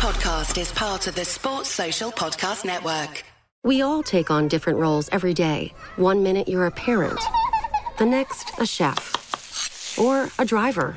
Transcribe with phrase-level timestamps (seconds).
[0.00, 3.22] podcast is part of the Sports Social Podcast Network.
[3.62, 5.74] We all take on different roles every day.
[5.96, 7.20] One minute you're a parent,
[7.98, 10.96] the next, a chef, or a driver.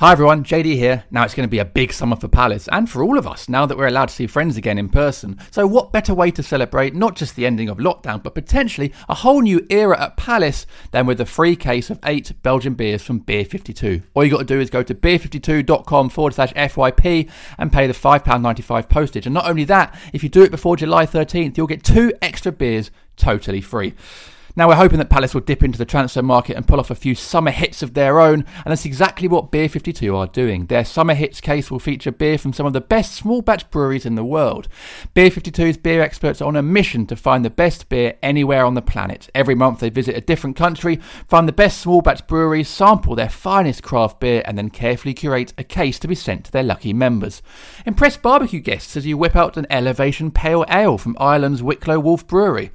[0.00, 1.04] Hi everyone, JD here.
[1.10, 3.50] Now it's going to be a big summer for Palace and for all of us
[3.50, 5.38] now that we're allowed to see friends again in person.
[5.50, 9.14] So, what better way to celebrate not just the ending of lockdown, but potentially a
[9.14, 13.18] whole new era at Palace than with a free case of eight Belgian beers from
[13.18, 14.00] Beer 52?
[14.14, 17.92] All you got to do is go to beer52.com forward slash FYP and pay the
[17.92, 19.26] £5.95 postage.
[19.26, 22.52] And not only that, if you do it before July 13th, you'll get two extra
[22.52, 23.92] beers totally free.
[24.60, 26.94] Now, we're hoping that Palace will dip into the transfer market and pull off a
[26.94, 30.66] few summer hits of their own, and that's exactly what Beer 52 are doing.
[30.66, 34.04] Their summer hits case will feature beer from some of the best small batch breweries
[34.04, 34.68] in the world.
[35.14, 38.74] Beer 52's beer experts are on a mission to find the best beer anywhere on
[38.74, 39.30] the planet.
[39.34, 43.30] Every month, they visit a different country, find the best small batch breweries, sample their
[43.30, 46.92] finest craft beer, and then carefully curate a case to be sent to their lucky
[46.92, 47.40] members.
[47.86, 52.26] Impress barbecue guests as you whip out an Elevation Pale Ale from Ireland's Wicklow Wolf
[52.26, 52.70] Brewery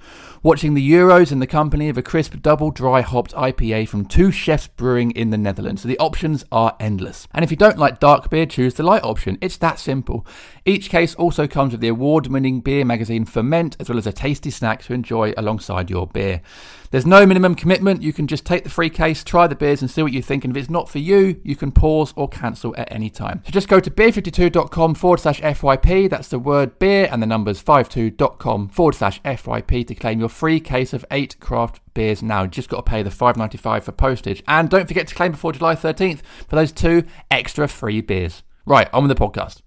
[0.46, 4.30] watching the Euros in the company of a crisp double dry hopped IPA from two
[4.30, 5.82] chefs brewing in the Netherlands.
[5.82, 7.28] So the options are endless.
[7.34, 9.40] And if you don't like dark beer, choose the light option.
[9.42, 10.24] It's that simple.
[10.68, 14.12] Each case also comes with the award winning beer magazine Ferment, as well as a
[14.12, 16.42] tasty snack to enjoy alongside your beer.
[16.90, 18.02] There's no minimum commitment.
[18.02, 20.44] You can just take the free case, try the beers, and see what you think.
[20.44, 23.44] And if it's not for you, you can pause or cancel at any time.
[23.46, 26.10] So just go to beer52.com forward slash FYP.
[26.10, 30.60] That's the word beer and the numbers 52.com forward slash FYP to claim your free
[30.60, 32.42] case of eight craft beers now.
[32.42, 34.42] You just got to pay the 5.95 for postage.
[34.48, 38.42] And don't forget to claim before July 13th for those two extra free beers.
[38.66, 39.62] Right, on with the podcast.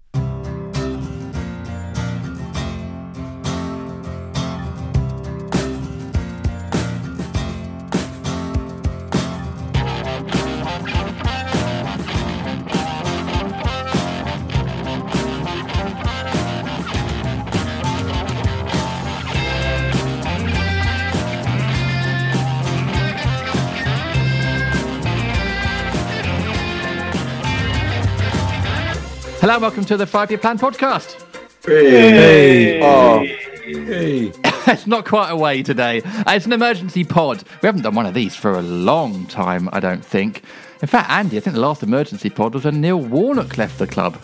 [29.48, 31.24] Hello, and welcome to the Five Year Plan podcast.
[31.64, 32.82] Hey.
[32.82, 33.20] Oh.
[33.20, 34.30] Hey.
[34.44, 36.02] it's not quite away today.
[36.02, 37.42] Uh, It's an emergency pod.
[37.62, 40.42] We haven't done one of these for a long time, I don't think.
[40.82, 43.86] In fact, Andy, I think the last emergency pod was when Neil Warnock left the
[43.86, 44.20] club.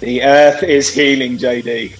[0.00, 1.92] The earth is healing, JD.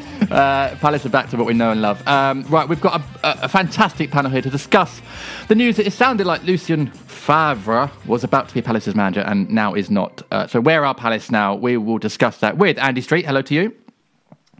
[0.30, 2.06] Uh, Palace are back to what we know and love.
[2.06, 5.00] Um, right, we've got a, a, a fantastic panel here to discuss
[5.48, 9.48] the news that it sounded like Lucien Favre was about to be Palace's manager and
[9.50, 10.22] now is not.
[10.30, 11.54] Uh, so, where are Palace now?
[11.54, 13.24] We will discuss that with Andy Street.
[13.24, 13.74] Hello to you.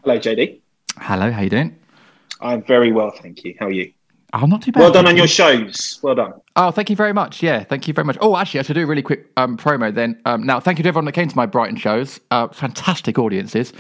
[0.04, 0.60] Hello, JD.
[0.98, 1.76] Hello, how you doing?
[2.40, 3.54] I'm very well, thank you.
[3.58, 3.92] How are you?
[4.32, 4.80] I'm oh, not too bad.
[4.80, 5.22] Well done on you.
[5.22, 5.98] your shows.
[6.02, 6.34] Well done.
[6.54, 7.42] Oh, thank you very much.
[7.42, 8.18] Yeah, thank you very much.
[8.20, 10.20] Oh, actually, I should do a really quick um, promo then.
[10.26, 12.20] Um, now, thank you to everyone that came to my Brighton shows.
[12.30, 13.72] Uh, fantastic audiences.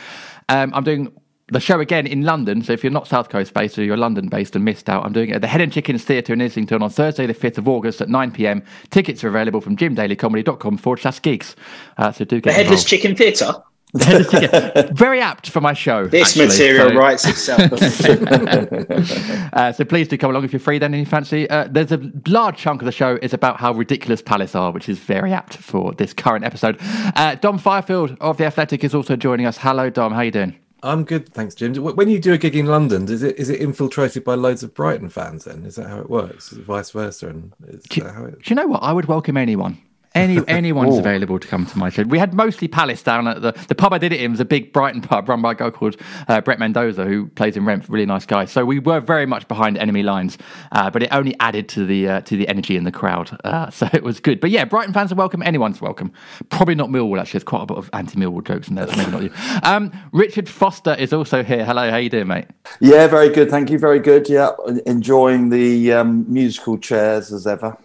[0.48, 1.12] Um, I'm doing
[1.50, 2.62] the show again in London.
[2.62, 5.12] So if you're not South Coast based or you're London based and missed out, I'm
[5.12, 7.68] doing it at the Hen and Chickens Theatre in Islington on Thursday, the 5th of
[7.68, 8.62] August at 9 pm.
[8.90, 11.56] Tickets are available from jimdalycomedy.com forward slash geeks.
[11.96, 12.88] Uh, so do get The Headless involved.
[12.88, 13.52] Chicken Theatre.
[13.94, 14.94] The Headless Chicken.
[14.96, 16.06] Very apt for my show.
[16.06, 16.48] This actually.
[16.48, 17.72] material So- writes itself.
[19.54, 21.48] uh, so please do come along if you're free then and you fancy.
[21.48, 24.90] Uh, there's a large chunk of the show is about how ridiculous Palace are, which
[24.90, 26.76] is very apt for this current episode.
[26.80, 29.56] Uh, Dom Fifield of The Athletic is also joining us.
[29.56, 30.12] Hello, Dom.
[30.12, 30.58] How you doing?
[30.82, 31.74] I'm good, thanks, Jim.
[31.74, 34.74] When you do a gig in London, is it is it infiltrated by loads of
[34.74, 35.44] Brighton fans?
[35.44, 36.52] Then is that how it works?
[36.52, 37.28] Is it vice versa?
[37.28, 38.42] And is Do, that how it?
[38.42, 38.82] do you know what?
[38.82, 39.78] I would welcome anyone.
[40.14, 42.02] Any anyone's available to come to my show.
[42.02, 44.44] We had mostly Palace down at the the pub I did it in was a
[44.44, 45.96] big Brighton pub run by a guy called
[46.28, 48.44] uh, Brett Mendoza who plays in Rent, really nice guy.
[48.44, 50.38] So we were very much behind enemy lines,
[50.72, 53.38] uh, but it only added to the uh, to the energy in the crowd.
[53.44, 54.40] Uh, so it was good.
[54.40, 55.42] But yeah, Brighton fans are welcome.
[55.42, 56.12] Anyone's welcome.
[56.50, 57.38] Probably not Millwall actually.
[57.38, 58.86] There's quite a bit of anti-Millwall jokes in there.
[58.86, 59.32] So maybe not you.
[59.68, 61.64] Um, Richard Foster is also here.
[61.64, 62.46] Hello, how you doing, mate?
[62.80, 63.50] Yeah, very good.
[63.50, 63.78] Thank you.
[63.78, 64.28] Very good.
[64.28, 64.50] Yeah,
[64.86, 67.76] enjoying the um, musical chairs as ever.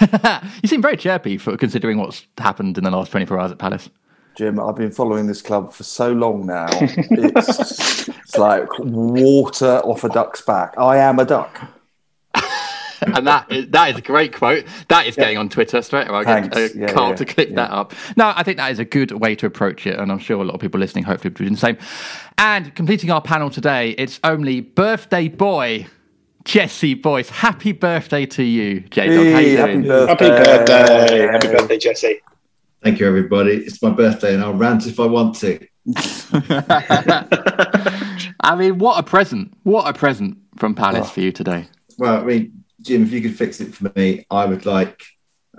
[0.62, 3.90] you seem very chirpy for considering what's happened in the last 24 hours at Palace.
[4.36, 6.66] Jim, I've been following this club for so long now.
[6.70, 10.74] It's, it's like water off a duck's back.
[10.76, 11.72] I am a duck.
[13.00, 14.66] and that is, that is a great quote.
[14.88, 16.18] That is getting on Twitter straight away.
[16.18, 17.54] I'll get Yeah, Carl yeah, to clip yeah.
[17.56, 17.94] that up.
[18.16, 20.44] No, I think that is a good way to approach it, and I'm sure a
[20.44, 21.78] lot of people listening hopefully will do the same.
[22.38, 25.86] And completing our panel today, it's only birthday boy
[26.46, 27.28] Jesse Boyce.
[27.28, 29.16] Happy birthday to you, J Dog.
[29.16, 29.88] How Hey, you happy doing?
[29.88, 30.28] birthday.
[30.28, 31.26] Happy birthday.
[31.26, 32.20] Happy birthday, Jesse.
[32.84, 33.56] Thank you, everybody.
[33.56, 35.58] It's my birthday, and I'll rant if I want to.
[38.40, 39.54] I mean, what a present!
[39.64, 41.66] What a present from Palace for you today.
[41.98, 45.02] Well, I mean, Jim, if you could fix it for me, I would like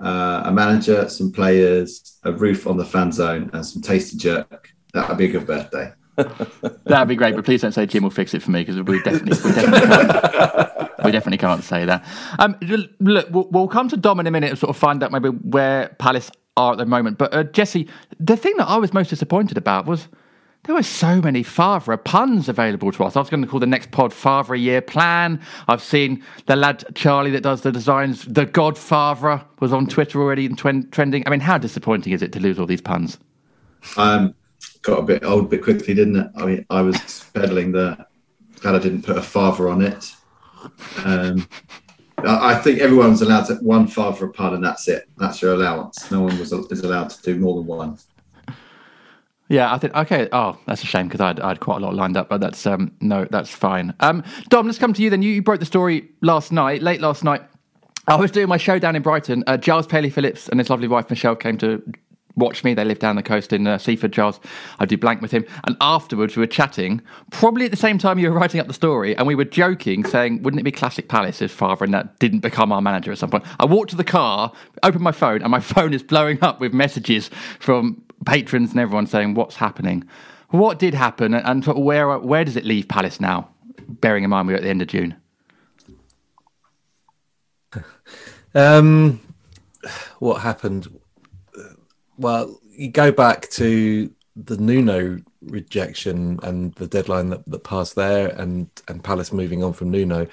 [0.02, 4.70] uh, a manager, some players, a roof on the fan zone, and some tasty jerk.
[4.94, 5.92] That would be a good birthday.
[6.86, 9.02] That'd be great, but please don't say Jim will fix it for me because we
[9.04, 12.04] definitely, we definitely, can't, we definitely can't say that.
[12.40, 12.58] Um,
[13.00, 15.30] look, we'll, we'll come to Dom in a minute and sort of find out maybe
[15.30, 17.20] where Palace are at the moment.
[17.20, 17.88] But uh, Jesse,
[18.20, 20.08] the thing that I was most disappointed about was
[20.64, 23.16] there were so many Favre puns available to us.
[23.16, 25.40] I was going to call the next pod Favre a year plan.
[25.68, 30.48] I've seen the lad Charlie that does the designs, the Godfather was on Twitter already
[30.48, 31.24] and twen- trending.
[31.28, 33.20] I mean, how disappointing is it to lose all these puns?
[33.98, 34.34] Um,
[34.82, 36.32] got a bit old a bit quickly, didn't it?
[36.36, 38.06] I mean, I was peddling the.
[38.60, 40.12] Glad I didn't put a father on it.
[41.06, 41.48] Um,
[42.20, 45.08] I I think everyone's allowed to one father a pun, and that's it.
[45.18, 46.10] That's your allowance.
[46.10, 47.98] No one was is allowed to do more than one.
[49.50, 50.28] Yeah, I think okay.
[50.32, 52.92] Oh, that's a shame because I'd, I'd quite a lot lined up, but that's um
[53.00, 53.94] no, that's fine.
[54.00, 55.22] Um, Dom, let's come to you then.
[55.22, 57.44] You, you broke the story last night, late last night.
[58.08, 59.44] I was doing my show down in Brighton.
[59.48, 61.82] Uh, Giles Paley Phillips and his lovely wife Michelle came to
[62.38, 62.74] watch me.
[62.74, 64.14] They live down the coast in uh, Seaford.
[64.14, 64.40] Giles,
[64.80, 67.02] I do blank with him, and afterwards we were chatting.
[67.32, 70.06] Probably at the same time you were writing up the story, and we were joking,
[70.06, 73.18] saying, "Wouldn't it be classic Palace if Favre and that didn't become our manager at
[73.18, 74.54] some point?" I walked to the car,
[74.84, 77.30] opened my phone, and my phone is blowing up with messages
[77.60, 80.08] from patrons and everyone saying, "What's happening?"
[80.50, 83.50] What did happen, and where where does it leave Palace now?
[83.90, 85.16] Bearing in mind we're at the end of June.
[88.56, 89.20] Um,
[90.18, 90.88] what happened?
[92.18, 98.30] Well, you go back to the Nuno rejection and the deadline that, that passed there,
[98.30, 100.28] and and Palace moving on from Nuno.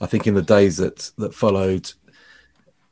[0.00, 1.92] I think in the days that that followed,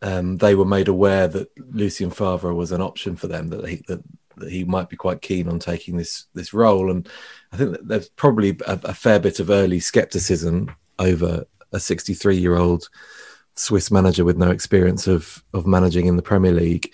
[0.03, 3.49] um, they were made aware that Lucien Favre was an option for them.
[3.49, 4.03] That he that,
[4.37, 7.09] that he might be quite keen on taking this this role, and
[7.53, 12.37] I think that there's probably a, a fair bit of early scepticism over a 63
[12.37, 12.89] year old
[13.55, 16.93] Swiss manager with no experience of of managing in the Premier League.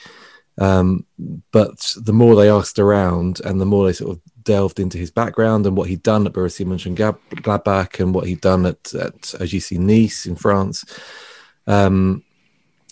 [0.59, 1.07] Um,
[1.51, 5.11] but the more they asked around, and the more they sort of delved into his
[5.11, 9.35] background and what he'd done at Borussia Mönchengladbach and what he'd done at at
[9.73, 10.85] Nice in France,
[11.67, 12.23] um,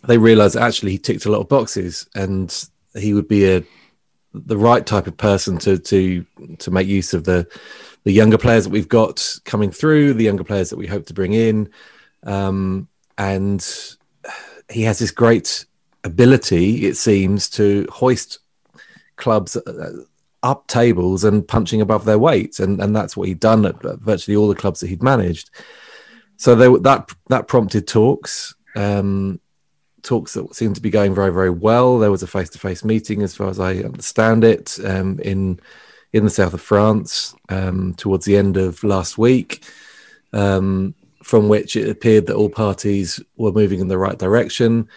[0.05, 3.63] they realised actually he ticked a lot of boxes, and he would be a
[4.33, 6.25] the right type of person to to
[6.59, 7.47] to make use of the
[8.05, 11.15] the younger players that we've got coming through, the younger players that we hope to
[11.15, 11.69] bring in.
[12.23, 13.67] Um, and
[14.71, 15.67] he has this great
[16.05, 18.39] ability, it seems, to hoist
[19.17, 20.03] clubs uh,
[20.43, 24.37] up tables and punching above their weight, and and that's what he'd done at virtually
[24.37, 25.51] all the clubs that he'd managed.
[26.37, 29.41] So there, that that prompted talks, um,
[30.03, 31.99] talks that seemed to be going very very well.
[31.99, 35.61] There was a face to face meeting, as far as I understand it, um, in
[36.13, 39.65] in the south of France um, towards the end of last week.
[40.33, 44.89] Um, from which it appeared that all parties were moving in the right direction.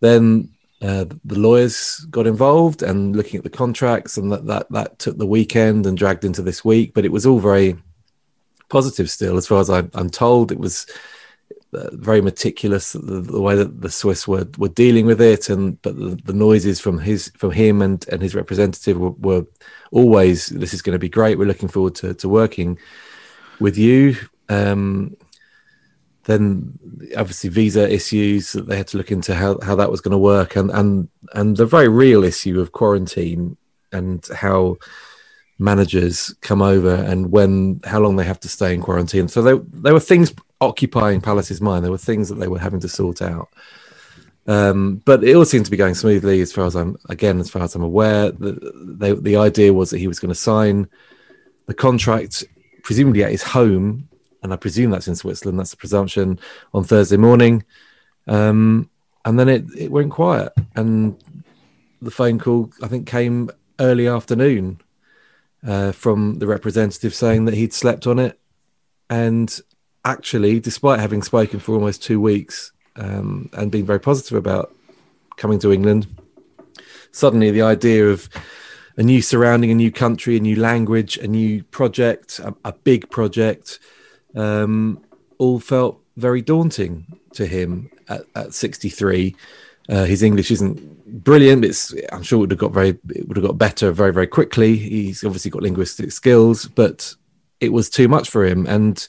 [0.00, 0.50] Then
[0.82, 5.16] uh, the lawyers got involved and looking at the contracts, and that, that that took
[5.16, 6.92] the weekend and dragged into this week.
[6.94, 7.76] But it was all very
[8.68, 10.52] positive still, as far as I, I'm told.
[10.52, 10.86] It was
[11.72, 15.80] uh, very meticulous the, the way that the Swiss were were dealing with it, and
[15.82, 19.46] but the, the noises from his from him and and his representative were, were
[19.92, 21.38] always this is going to be great.
[21.38, 22.78] We're looking forward to to working
[23.60, 24.16] with you.
[24.48, 25.16] Um,
[26.26, 26.78] then
[27.16, 30.18] obviously visa issues that they had to look into how, how that was going to
[30.18, 33.56] work and, and and the very real issue of quarantine
[33.92, 34.76] and how
[35.58, 39.28] managers come over and when how long they have to stay in quarantine.
[39.28, 41.84] So there, there were things occupying palace's mind.
[41.84, 43.48] There were things that they were having to sort out.
[44.48, 47.50] Um, but it all seemed to be going smoothly as far as i'm again as
[47.50, 48.32] far as i'm aware.
[48.32, 50.88] The, they, the idea was that he was going to sign
[51.66, 52.44] the contract
[52.82, 54.08] presumably at his home
[54.46, 55.58] and I presume that's in Switzerland.
[55.58, 56.38] That's the presumption
[56.72, 57.64] on Thursday morning,
[58.28, 58.88] um,
[59.24, 61.16] and then it it went quiet, and
[62.00, 63.50] the phone call I think came
[63.80, 64.80] early afternoon
[65.66, 68.38] uh, from the representative saying that he'd slept on it,
[69.10, 69.60] and
[70.04, 74.72] actually, despite having spoken for almost two weeks um, and being very positive about
[75.36, 76.06] coming to England,
[77.10, 78.28] suddenly the idea of
[78.96, 83.10] a new surrounding, a new country, a new language, a new project, a, a big
[83.10, 83.80] project
[84.36, 85.02] um,
[85.38, 89.34] all felt very daunting to him at, at 63.
[89.88, 91.64] Uh, his English isn't brilliant.
[91.64, 94.26] It's I'm sure it would have got very it would have got better very very
[94.26, 94.76] quickly.
[94.76, 97.14] He's obviously got linguistic skills, but
[97.60, 98.66] it was too much for him.
[98.66, 99.06] And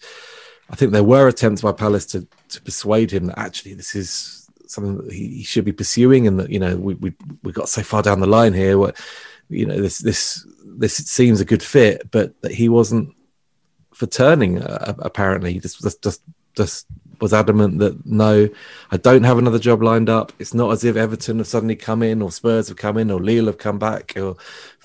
[0.70, 4.48] I think there were attempts by Palace to to persuade him that actually this is
[4.68, 7.70] something that he, he should be pursuing, and that you know we we we got
[7.70, 8.78] so far down the line here.
[8.78, 9.00] What
[9.50, 13.16] you know this this this seems a good fit, but that he wasn't
[13.98, 14.62] for turning.
[14.62, 16.22] Uh, apparently, just just
[16.56, 16.88] just
[17.20, 18.48] was adamant that no,
[18.92, 20.32] I don't have another job lined up.
[20.38, 23.20] It's not as if Everton have suddenly come in, or Spurs have come in, or
[23.20, 24.36] Lille have come back, or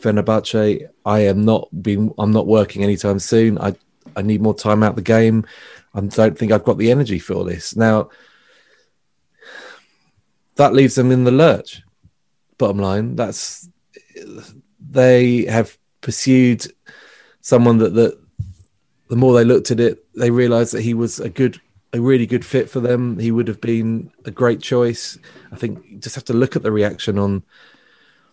[0.00, 0.88] Fenerbahce.
[1.04, 2.12] I am not being.
[2.18, 3.58] I'm not working anytime soon.
[3.58, 3.74] I
[4.16, 5.44] I need more time out the game.
[5.94, 8.08] I don't think I've got the energy for this now.
[10.56, 11.82] That leaves them in the lurch.
[12.56, 13.68] Bottom line, that's
[14.90, 16.66] they have pursued
[17.42, 18.21] someone that that
[19.12, 21.60] the more they looked at it, they realised that he was a good,
[21.92, 23.18] a really good fit for them.
[23.18, 25.18] He would have been a great choice.
[25.52, 27.42] I think you just have to look at the reaction on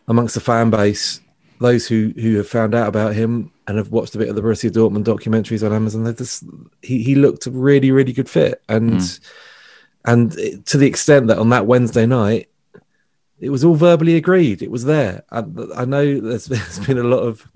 [0.08, 1.20] amongst the fan base,
[1.60, 4.42] those who who have found out about him and have watched a bit of the
[4.42, 6.06] Borussia Dortmund documentaries on Amazon.
[6.06, 6.46] They just
[6.82, 9.20] he he looked a really really good fit, and mm.
[10.06, 10.32] and
[10.66, 12.48] to the extent that on that Wednesday night.
[13.42, 14.62] It was all verbally agreed.
[14.62, 15.24] It was there.
[15.32, 17.48] I, I know there's, there's been a lot of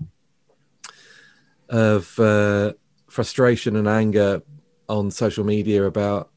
[1.68, 2.72] of uh,
[3.14, 4.42] frustration and anger
[4.88, 6.30] on social media about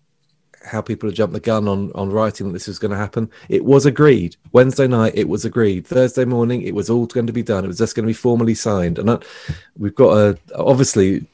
[0.64, 3.30] how people have jumped the gun on on writing that this was going to happen.
[3.50, 5.14] It was agreed Wednesday night.
[5.16, 6.62] It was agreed Thursday morning.
[6.62, 7.64] It was all going to be done.
[7.64, 9.00] It was just going to be formally signed.
[9.00, 9.18] And I,
[9.78, 11.26] we've got a obviously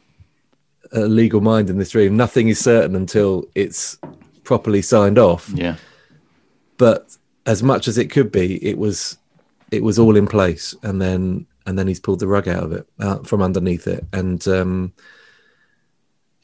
[0.94, 2.16] a legal mind in this room.
[2.16, 3.98] Nothing is certain until it's
[4.46, 5.50] properly signed off.
[5.54, 5.76] Yeah.
[6.78, 9.18] But as much as it could be, it was
[9.72, 12.72] it was all in place, and then and then he's pulled the rug out of
[12.72, 14.48] it uh, from underneath it, and.
[14.48, 14.94] um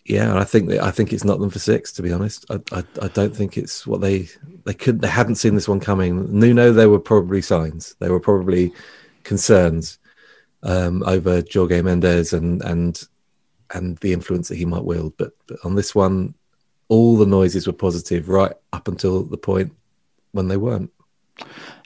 [0.09, 1.91] yeah, I think that I think it's not them for six.
[1.93, 4.27] To be honest, I, I, I don't think it's what they
[4.65, 6.27] they could they hadn't seen this one coming.
[6.37, 7.95] Nuno, there were probably signs.
[7.99, 8.73] There were probably
[9.23, 9.99] concerns
[10.63, 13.07] um, over Jorge Mendes and and
[13.75, 15.13] and the influence that he might wield.
[15.17, 16.33] But, but on this one,
[16.87, 19.71] all the noises were positive right up until the point
[20.31, 20.91] when they weren't.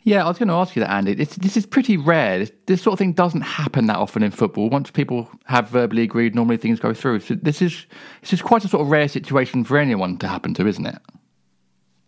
[0.06, 1.14] Yeah, I was going to ask you that, Andy.
[1.14, 2.46] This, this is pretty rare.
[2.66, 4.70] This, sort of thing doesn't happen that often in football.
[4.70, 7.22] Once people have verbally agreed, normally things go through.
[7.22, 7.86] So this is
[8.22, 10.98] this is quite a sort of rare situation for anyone to happen to, isn't it?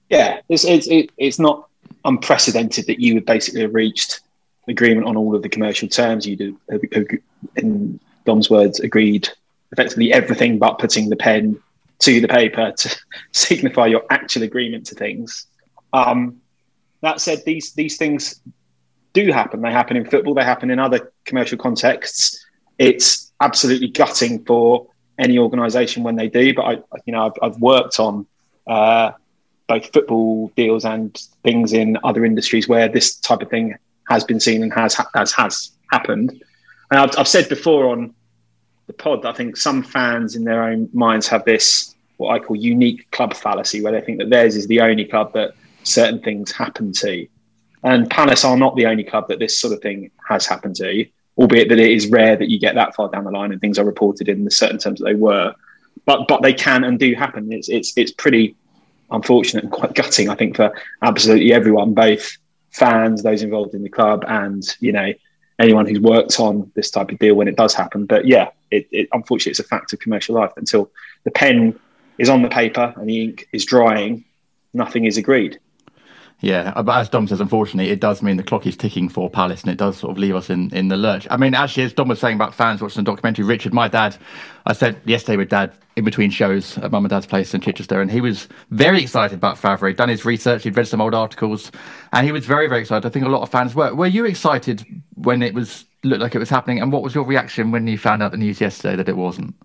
[0.10, 0.88] Yeah, it's it's
[1.18, 1.70] it's not
[2.04, 4.20] unprecedented that you would basically reached
[4.68, 6.28] agreement on all of the commercial terms.
[6.28, 6.60] You do,
[7.56, 9.30] in Dom's words, agreed
[9.72, 11.58] effectively everything but putting the pen
[12.00, 12.98] to the paper to
[13.32, 15.48] signify your actual agreement to things.
[15.94, 16.42] Um,
[17.02, 18.42] that said, these these things
[19.14, 19.62] do happen.
[19.62, 20.34] They happen in football.
[20.34, 22.46] They happen in other commercial contexts.
[22.78, 24.88] It's absolutely gutting for
[25.18, 26.54] any organisation when they do.
[26.54, 26.72] But I,
[27.06, 28.28] you know, I've, I've worked on
[28.68, 29.12] uh,
[29.68, 33.75] both football deals and things in other industries where this type of thing
[34.10, 36.44] has been seen and has has has happened.
[36.92, 38.14] And I've, I've said before on
[38.88, 42.40] the pod that I think some fans in their own minds have this what I
[42.40, 45.54] call unique club fallacy, where they think that theirs is the only club that
[45.86, 47.27] certain things happen to.
[47.84, 51.06] And Palace are not the only club that this sort of thing has happened to,
[51.38, 53.77] albeit that it is rare that you get that far down the line and things
[53.77, 55.54] are reported in the certain terms that they were.
[56.06, 57.51] But but they can and do happen.
[57.54, 58.56] It's it's it's pretty
[59.12, 62.38] unfortunate and quite gutting, I think, for absolutely everyone, both
[62.72, 65.13] fans, those involved in the club, and you know
[65.60, 68.06] anyone who's worked on this type of deal when it does happen.
[68.06, 70.92] But yeah, it, it unfortunately it's a fact of commercial life until
[71.24, 71.80] the pen
[72.18, 74.25] is on the paper and the ink is drying,
[74.74, 75.60] nothing is agreed.
[76.42, 79.30] Yeah, uh, but as Dom says, unfortunately, it does mean the clock is ticking for
[79.30, 81.25] Palace, and it does sort of leave us in, in the lurch.
[81.32, 84.18] I mean, actually, as Dom was saying about fans watching the documentary, Richard, my dad,
[84.65, 88.01] I said yesterday with Dad in between shows at Mum and Dad's place in Chichester,
[88.01, 89.88] and he was very excited about Favre.
[89.88, 91.72] He'd done his research, he'd read some old articles,
[92.12, 93.08] and he was very, very excited.
[93.08, 93.96] I think a lot of fans were.
[93.96, 97.24] Were you excited when it was looked like it was happening, and what was your
[97.24, 99.56] reaction when you found out the news yesterday that it wasn't?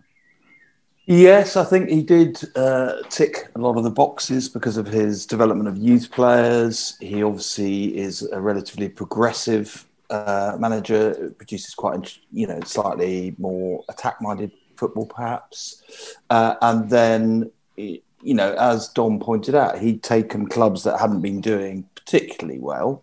[1.13, 5.27] Yes, I think he did uh, tick a lot of the boxes because of his
[5.27, 6.97] development of youth players.
[7.01, 14.53] He obviously is a relatively progressive uh, manager, produces quite, you know, slightly more attack-minded
[14.77, 15.83] football, perhaps.
[16.31, 21.41] Uh, and then, you know, as Dom pointed out, he'd taken clubs that hadn't been
[21.41, 23.03] doing particularly well,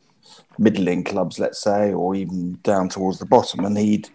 [0.58, 4.08] middling clubs, let's say, or even down towards the bottom, and he'd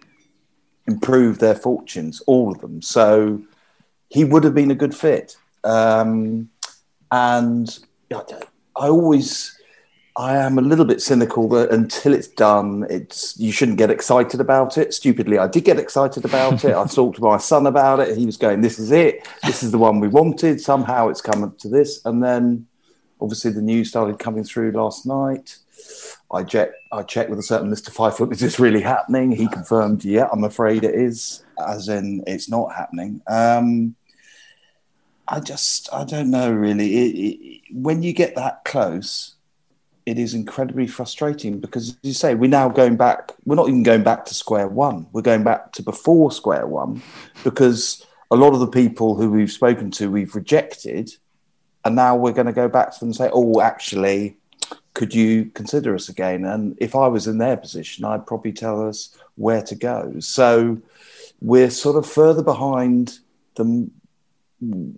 [0.87, 2.81] improved their fortunes, all of them.
[2.81, 3.43] So
[4.13, 5.39] he would have been a good fit.
[5.65, 6.51] Um,
[7.11, 7.79] and
[8.13, 9.59] I always,
[10.17, 14.39] I am a little bit cynical that until it's done, it's you shouldn't get excited
[14.39, 14.93] about it.
[14.93, 16.75] Stupidly, I did get excited about it.
[16.75, 18.19] I talked to my son about it.
[18.19, 19.27] He was going, "This is it.
[19.45, 22.67] This is the one we wanted." Somehow, it's come up to this, and then
[23.19, 25.57] obviously the news started coming through last night.
[26.31, 26.75] I checked.
[26.93, 28.33] I checked with a certain Mister Fifield.
[28.33, 29.33] Is this really happening?
[29.33, 33.23] He confirmed, "Yeah, I'm afraid it is." As in, it's not happening.
[33.27, 33.95] Um,
[35.33, 36.95] I just, I don't know really.
[36.95, 39.37] It, it, when you get that close,
[40.05, 43.33] it is incredibly frustrating because, as you say, we're now going back.
[43.47, 45.07] We're not even going back to square one.
[45.13, 47.01] We're going back to before square one
[47.45, 51.17] because a lot of the people who we've spoken to, we've rejected,
[51.83, 54.37] and now we're going to go back to them and say, "Oh, actually,
[54.93, 58.87] could you consider us again?" And if I was in their position, I'd probably tell
[58.87, 60.15] us where to go.
[60.19, 60.83] So
[61.41, 63.21] we're sort of further behind
[63.55, 63.93] than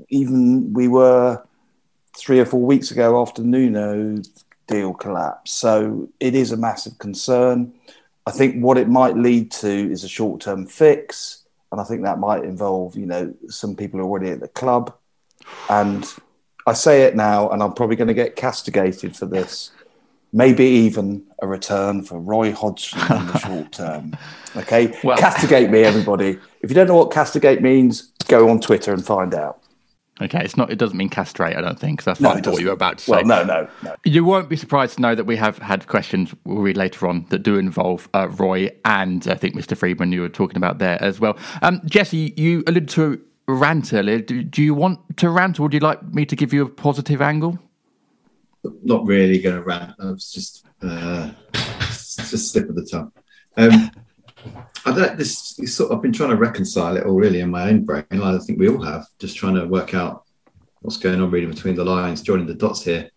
[0.08, 1.42] even we were
[2.16, 4.22] three or four weeks ago after Nuno
[4.66, 5.58] deal collapsed.
[5.58, 7.72] So it is a massive concern.
[8.26, 11.44] I think what it might lead to is a short term fix.
[11.72, 14.94] And I think that might involve, you know, some people already at the club.
[15.68, 16.06] And
[16.66, 19.70] I say it now, and I'm probably going to get castigated for this.
[20.36, 24.16] Maybe even a return for Roy Hodgson in the short term.
[24.56, 24.98] Okay.
[25.04, 26.38] Well- castigate me, everybody.
[26.60, 29.60] If you don't know what castigate means, go on Twitter and find out.
[30.22, 30.70] Okay, it's not.
[30.70, 31.56] It doesn't mean castrate.
[31.56, 31.98] I don't think.
[31.98, 33.12] 'cause that's No, what I thought you were about to say.
[33.12, 33.94] Well, no, no, no.
[34.04, 37.26] You won't be surprised to know that we have had questions we'll read later on
[37.30, 39.76] that do involve uh, Roy and I think Mr.
[39.76, 41.36] Freedman you were talking about there as well.
[41.62, 44.20] Um, Jesse, you alluded to rant earlier.
[44.20, 46.68] Do, do you want to rant or would you like me to give you a
[46.68, 47.58] positive angle?
[48.82, 49.94] Not really going to rant.
[49.98, 53.12] I was just uh, just slip of the tongue.
[53.56, 53.90] Um,
[54.86, 55.16] I don't.
[55.16, 55.90] This is sort.
[55.90, 58.04] Of, I've been trying to reconcile it all really in my own brain.
[58.10, 59.06] Like I think we all have.
[59.18, 60.24] Just trying to work out
[60.80, 63.10] what's going on, reading between the lines, joining the dots here.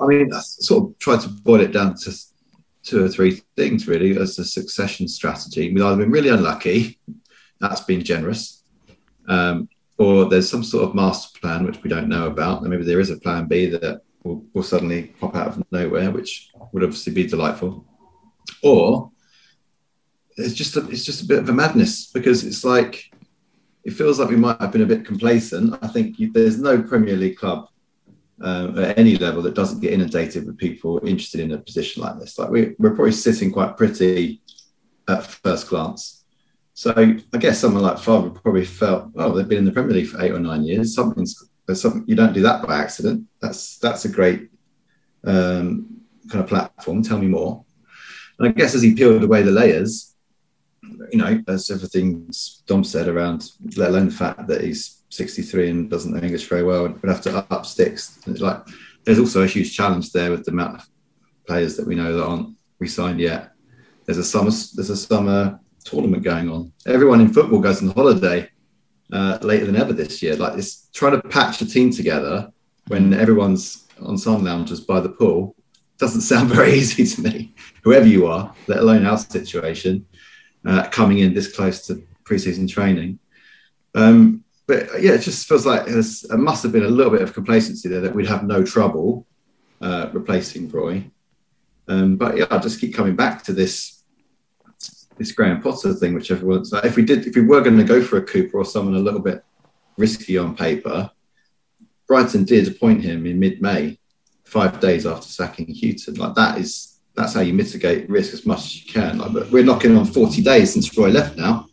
[0.00, 2.12] I mean, I sort of tried to boil it down to
[2.82, 5.72] two or three things really as a succession strategy.
[5.72, 6.98] We've either been really unlucky,
[7.60, 8.62] that's been generous,
[9.28, 12.60] um, or there's some sort of master plan which we don't know about.
[12.60, 16.10] And maybe there is a plan B that will, will suddenly pop out of nowhere,
[16.10, 17.86] which would obviously be delightful.
[18.62, 19.10] Or
[20.36, 23.10] it's just a, it's just a bit of a madness because it's like
[23.84, 25.78] it feels like we might have been a bit complacent.
[25.82, 27.68] I think you, there's no Premier League club
[28.40, 32.18] um, at any level that doesn't get inundated with people interested in a position like
[32.18, 32.38] this.
[32.38, 34.40] Like we, we're probably sitting quite pretty
[35.06, 36.23] at first glance.
[36.74, 40.08] So I guess someone like Favre probably felt, oh, they've been in the Premier League
[40.08, 40.94] for eight or nine years.
[40.94, 43.26] Something's something you don't do that by accident.
[43.40, 44.50] That's that's a great
[45.24, 47.02] um, kind of platform.
[47.02, 47.64] Tell me more.
[48.38, 50.14] And I guess as he peeled away the layers,
[51.12, 52.28] you know, as everything
[52.66, 56.64] Dom said around, let alone the fact that he's 63 and doesn't know English very
[56.64, 58.18] well, would have to up sticks.
[58.26, 58.66] It's like
[59.04, 60.88] there's also a huge challenge there with the amount of
[61.46, 63.52] players that we know that aren't re-signed yet.
[64.06, 66.72] There's a summer there's a summer tournament going on.
[66.86, 68.50] Everyone in football goes on holiday
[69.12, 70.36] uh, later than ever this year.
[70.36, 72.50] Like it's trying to patch a team together
[72.88, 75.54] when everyone's on sun lounges by the pool
[75.98, 77.54] doesn't sound very easy to me.
[77.82, 80.06] Whoever you are, let alone our situation,
[80.64, 83.18] uh, coming in this close to preseason training.
[83.94, 87.34] Um, but yeah, it just feels like there must have been a little bit of
[87.34, 89.26] complacency there that we'd have no trouble
[89.82, 91.04] uh, replacing Roy.
[91.86, 93.93] Um, but yeah, I just keep coming back to this
[95.16, 97.84] this Graham Potter thing, which everyone's like, if we did, if we were going to
[97.84, 99.44] go for a Cooper or someone a little bit
[99.96, 101.10] risky on paper,
[102.06, 103.98] Brighton did appoint him in mid-May,
[104.44, 106.14] five days after sacking Hughton.
[106.14, 109.18] Like that is that's how you mitigate risk as much as you can.
[109.18, 111.66] Like, but we're knocking on 40 days since Roy left now,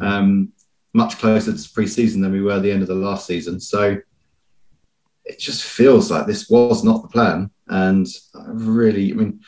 [0.00, 0.52] um,
[0.92, 3.60] much closer to pre-season than we were at the end of the last season.
[3.60, 3.98] So
[5.24, 7.50] it just feels like this was not the plan.
[7.68, 9.40] And I really, I mean,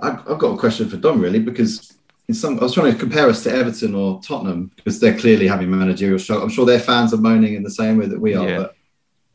[0.00, 1.96] I've, I've got a question for Dom really because
[2.32, 5.46] in some, I was trying to compare us to Everton or Tottenham because they're clearly
[5.46, 6.44] having managerial struggle.
[6.44, 8.48] I'm sure their fans are moaning in the same way that we are.
[8.48, 8.56] Yeah.
[8.56, 8.74] But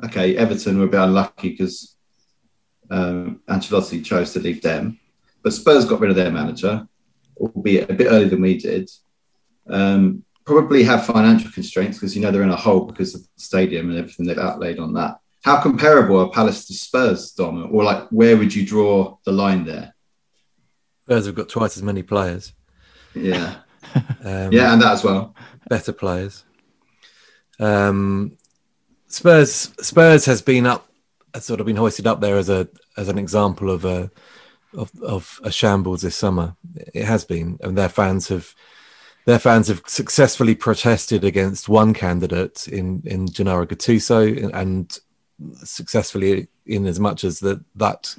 [0.06, 1.96] okay, Everton were a bit unlucky because
[2.90, 5.00] um, Ancelotti chose to leave them,
[5.44, 6.88] but Spurs got rid of their manager,
[7.40, 8.90] albeit a bit earlier than we did.
[9.70, 13.30] Um, probably have financial constraints because you know they're in a hole because of the
[13.36, 15.20] stadium and everything they've outlaid on that.
[15.44, 17.70] How comparable are Palace to Spurs, Dom?
[17.72, 19.94] Or like, where would you draw the line there?
[21.04, 22.54] Spurs have got twice as many players,
[23.22, 23.56] Yeah,
[24.24, 25.36] um, yeah, and that as well.
[25.70, 26.44] better players.
[27.60, 28.38] Um,
[29.08, 30.88] Spurs Spurs has been up,
[31.34, 34.12] has sort of been hoisted up there as a as an example of a
[34.76, 36.56] of, of a shambles this summer.
[36.94, 38.54] It has been, and their fans have
[39.26, 44.98] their fans have successfully protested against one candidate in in Gennaro Gattuso, and
[45.64, 48.16] successfully in as much as that that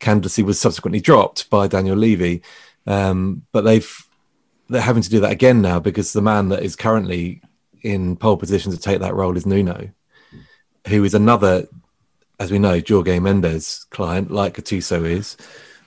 [0.00, 2.42] candidacy was subsequently dropped by Daniel Levy.
[2.86, 4.06] Um, but they've
[4.70, 7.42] they're having to do that again now because the man that is currently
[7.82, 9.90] in pole position to take that role is Nuno,
[10.86, 11.66] who is another,
[12.38, 15.36] as we know, Jorge Mendes client, like Gattuso is,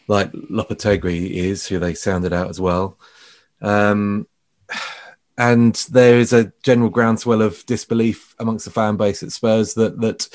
[0.08, 3.00] like Lopetegui is, who they sounded out as well.
[3.62, 4.28] Um,
[5.38, 10.00] and there is a general groundswell of disbelief amongst the fan base at Spurs that
[10.02, 10.30] that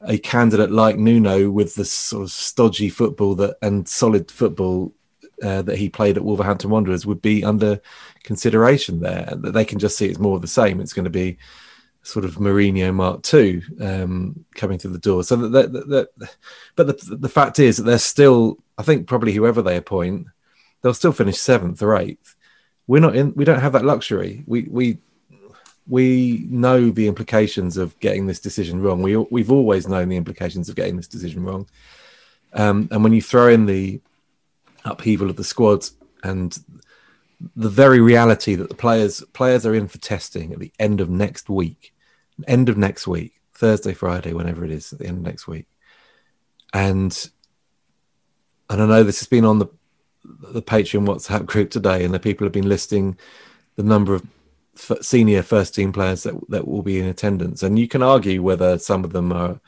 [0.00, 4.94] a candidate like Nuno with the sort of stodgy football that and solid football
[5.42, 7.80] uh, that he played at Wolverhampton Wanderers would be under
[8.22, 9.32] consideration there.
[9.36, 10.80] That they can just see it's more of the same.
[10.80, 11.38] It's going to be
[12.02, 15.22] sort of Mourinho Mark II um, coming through the door.
[15.24, 16.30] So that, that, that,
[16.76, 18.58] but the the fact is that they're still.
[18.76, 20.28] I think probably whoever they appoint,
[20.82, 22.36] they'll still finish seventh or eighth
[22.88, 24.98] we're not in we don't have that luxury we we
[25.86, 30.68] we know the implications of getting this decision wrong we we've always known the implications
[30.68, 31.68] of getting this decision wrong
[32.54, 34.00] um, and when you throw in the
[34.84, 35.86] upheaval of the squad
[36.22, 36.58] and
[37.54, 41.08] the very reality that the players players are in for testing at the end of
[41.08, 41.94] next week
[42.46, 45.66] end of next week thursday friday whenever it is at the end of next week
[46.72, 47.30] and
[48.70, 49.68] and i know this has been on the
[50.24, 53.16] the Patreon WhatsApp group today, and the people have been listing
[53.76, 54.26] the number of
[54.76, 57.62] f- senior first team players that that will be in attendance.
[57.62, 59.60] And you can argue whether some of them are.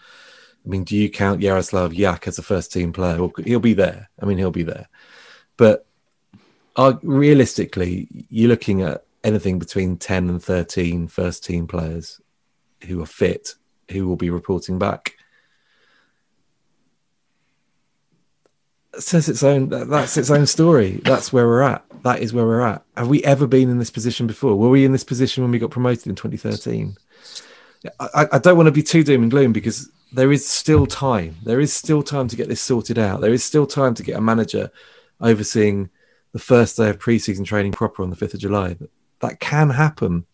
[0.64, 3.18] I mean, do you count Jaroslaw Jach as a first team player?
[3.44, 4.10] He'll be there.
[4.20, 4.88] I mean, he'll be there.
[5.60, 5.84] But
[7.02, 12.18] realistically, you're looking at anything between 10 and 13 first team players
[12.86, 13.56] who are fit
[13.90, 15.16] who will be reporting back.
[18.98, 21.02] says its own that's its own story.
[21.04, 21.84] That's where we're at.
[22.04, 22.82] That is where we're at.
[22.96, 24.56] Have we ever been in this position before?
[24.56, 26.96] Were we in this position when we got promoted in 2013
[27.98, 31.36] I, I, don't want to be too doom and gloom because there is still time.
[31.44, 33.20] There is still time to get this sorted out.
[33.20, 34.70] There is still time to get a manager
[35.20, 35.90] overseeing
[36.32, 38.76] the first day of preseason training proper on the 5th of july
[39.20, 40.26] that can happen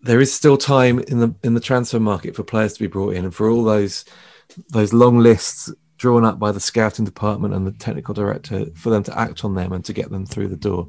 [0.00, 3.14] there is still time in the in the transfer market for players to be brought
[3.14, 4.04] in and for all those
[4.70, 9.02] those long lists drawn up by the scouting department and the technical director for them
[9.02, 10.88] to act on them and to get them through the door.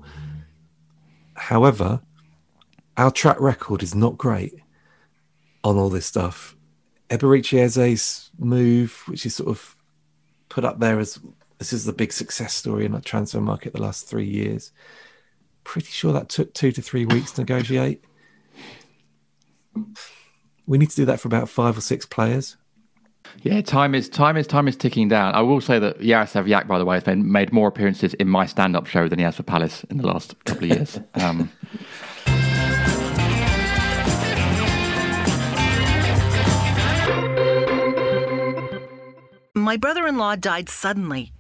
[1.34, 2.02] However,
[2.96, 4.54] our track record is not great
[5.64, 6.56] on all this stuff.
[7.10, 9.76] Eberechi Eze's move, which is sort of
[10.48, 11.20] put up there as
[11.60, 14.72] this is the big success story in the transfer market the last three years.
[15.66, 18.04] Pretty sure that took two to three weeks to negotiate.
[20.66, 22.56] We need to do that for about five or six players.
[23.44, 25.36] Yeah, time is time is time is ticking down.
[25.36, 28.28] I will say that Jaroslaw Jach, by the way, has been, made more appearances in
[28.28, 31.00] my stand-up show than he has for Palace in the last couple of years.
[31.16, 31.52] Um,
[39.54, 41.32] my brother-in-law died suddenly,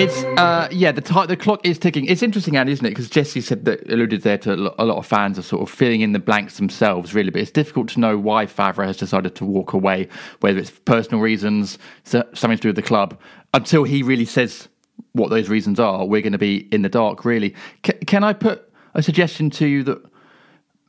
[0.00, 2.06] It's uh, yeah, the t- the clock is ticking.
[2.06, 2.88] It's interesting, Andy, isn't it?
[2.88, 6.00] Because Jesse said that alluded there to a lot of fans are sort of filling
[6.00, 7.28] in the blanks themselves, really.
[7.28, 10.08] But it's difficult to know why Favre has decided to walk away,
[10.40, 13.20] whether it's personal reasons, something to do with the club,
[13.52, 14.68] until he really says
[15.12, 16.06] what those reasons are.
[16.06, 17.54] We're going to be in the dark, really.
[17.84, 20.02] C- can I put a suggestion to you that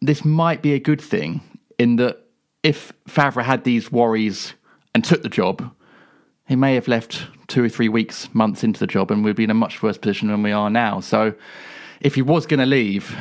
[0.02, 1.42] this might be a good thing
[1.78, 2.26] in that
[2.64, 4.54] if Favre had these worries
[4.96, 5.70] and took the job,
[6.48, 9.44] he may have left two or three weeks, months into the job, and we'd be
[9.44, 11.02] in a much worse position than we are now.
[11.02, 11.34] So,
[12.00, 13.16] if he was going to leave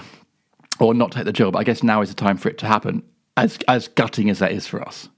[0.78, 3.02] or not take the job, I guess now is the time for it to happen.
[3.36, 5.08] As as gutting as that is for us.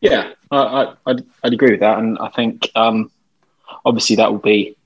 [0.00, 3.10] Yeah, I, would I'd agree with that, and I think um,
[3.84, 4.76] obviously that will be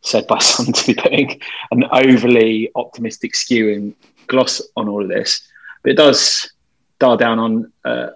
[0.00, 3.94] said by some to be putting an overly optimistic skew and
[4.26, 5.46] gloss on all of this,
[5.82, 6.50] but it does
[6.98, 8.08] dial down on uh,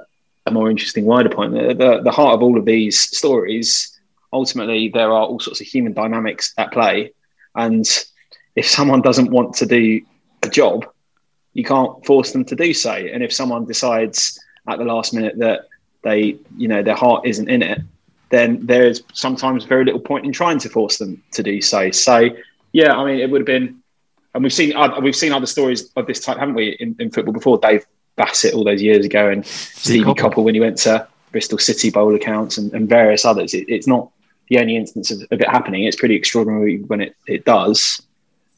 [0.47, 1.53] a more interesting wider point.
[1.53, 3.92] The, the, the heart of all of these stories
[4.33, 7.13] ultimately there are all sorts of human dynamics at play.
[7.55, 7.87] And
[8.57, 10.01] if someone doesn't want to do
[10.43, 10.87] a job,
[11.55, 12.93] you can't force them to do so.
[12.93, 15.69] And if someone decides at the last minute that
[16.03, 17.81] they, you know, their heart isn't in it,
[18.31, 21.91] then there is sometimes very little point in trying to force them to do so.
[21.91, 22.31] So,
[22.73, 23.83] yeah, I mean, it would have been,
[24.35, 27.11] and we've seen uh, we've seen other stories of this type, haven't we, in, in
[27.11, 27.59] football before?
[27.59, 27.85] Dave
[28.17, 32.15] Bassett all those years ago, and Stevie Coppell when he went to Bristol City Bowl
[32.15, 33.53] accounts, and, and various others.
[33.53, 34.11] It, it's not
[34.53, 35.85] the only instance of, of it happening.
[35.85, 38.03] It's pretty extraordinary when it, it does.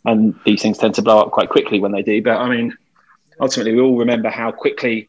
[0.04, 2.20] And these things tend to blow up quite quickly when they do.
[2.20, 2.76] But I mean,
[3.40, 5.08] ultimately, we all remember how quickly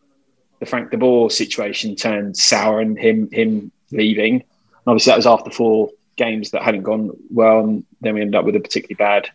[0.60, 4.36] the Frank de Boer situation turned sour and him him leaving.
[4.36, 4.44] And
[4.86, 8.46] obviously, that was after four games that hadn't gone well, and then we ended up
[8.46, 9.30] with a particularly bad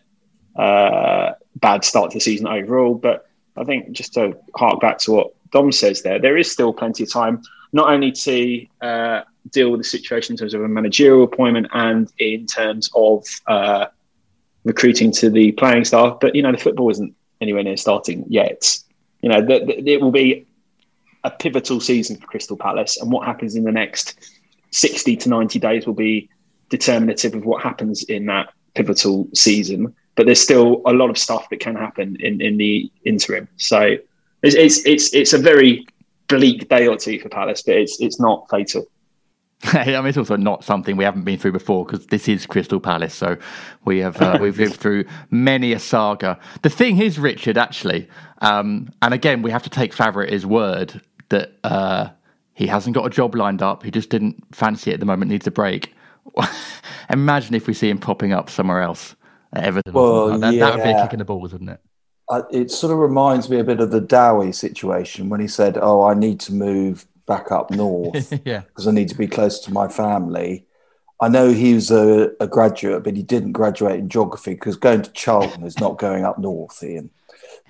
[0.55, 2.95] uh, bad start to the season overall.
[2.95, 6.71] But I think just to hark back to what Dom says there, there is still
[6.71, 10.67] plenty of time, not only to uh, deal with the situation in terms of a
[10.67, 13.87] managerial appointment and in terms of uh,
[14.63, 18.77] recruiting to the playing staff, but you know the football isn't anywhere near starting yet.
[19.21, 20.47] You know, the, the, it will be
[21.23, 24.19] a pivotal season for Crystal Palace, and what happens in the next
[24.71, 26.29] sixty to ninety days will be
[26.69, 29.93] determinative of what happens in that pivotal season.
[30.15, 33.47] But there's still a lot of stuff that can happen in, in the interim.
[33.57, 33.97] So
[34.43, 35.85] it's, it's it's it's a very
[36.27, 38.85] bleak day or two for Palace, but it's it's not fatal.
[39.73, 42.79] I mean, it's also not something we haven't been through before because this is Crystal
[42.79, 43.13] Palace.
[43.13, 43.37] So
[43.85, 46.39] we have uh, we've lived through many a saga.
[46.63, 50.45] The thing is, Richard, actually, um, and again, we have to take Favre at his
[50.45, 52.09] word that uh,
[52.53, 53.83] he hasn't got a job lined up.
[53.83, 55.29] He just didn't fancy it at the moment.
[55.29, 55.93] Needs a break.
[57.09, 59.15] Imagine if we see him popping up somewhere else
[59.53, 59.93] at Everton.
[59.93, 60.65] Well, that, yeah.
[60.65, 61.79] that would be a kick in the balls, wouldn't it?
[62.29, 65.77] Uh, it sort of reminds me a bit of the Dowie situation when he said,
[65.79, 68.61] "Oh, I need to move back up north yeah.
[68.61, 70.65] because I need to be close to my family."
[71.21, 75.03] I know he was a, a graduate, but he didn't graduate in geography because going
[75.03, 77.11] to Charlton is not going up north, Ian.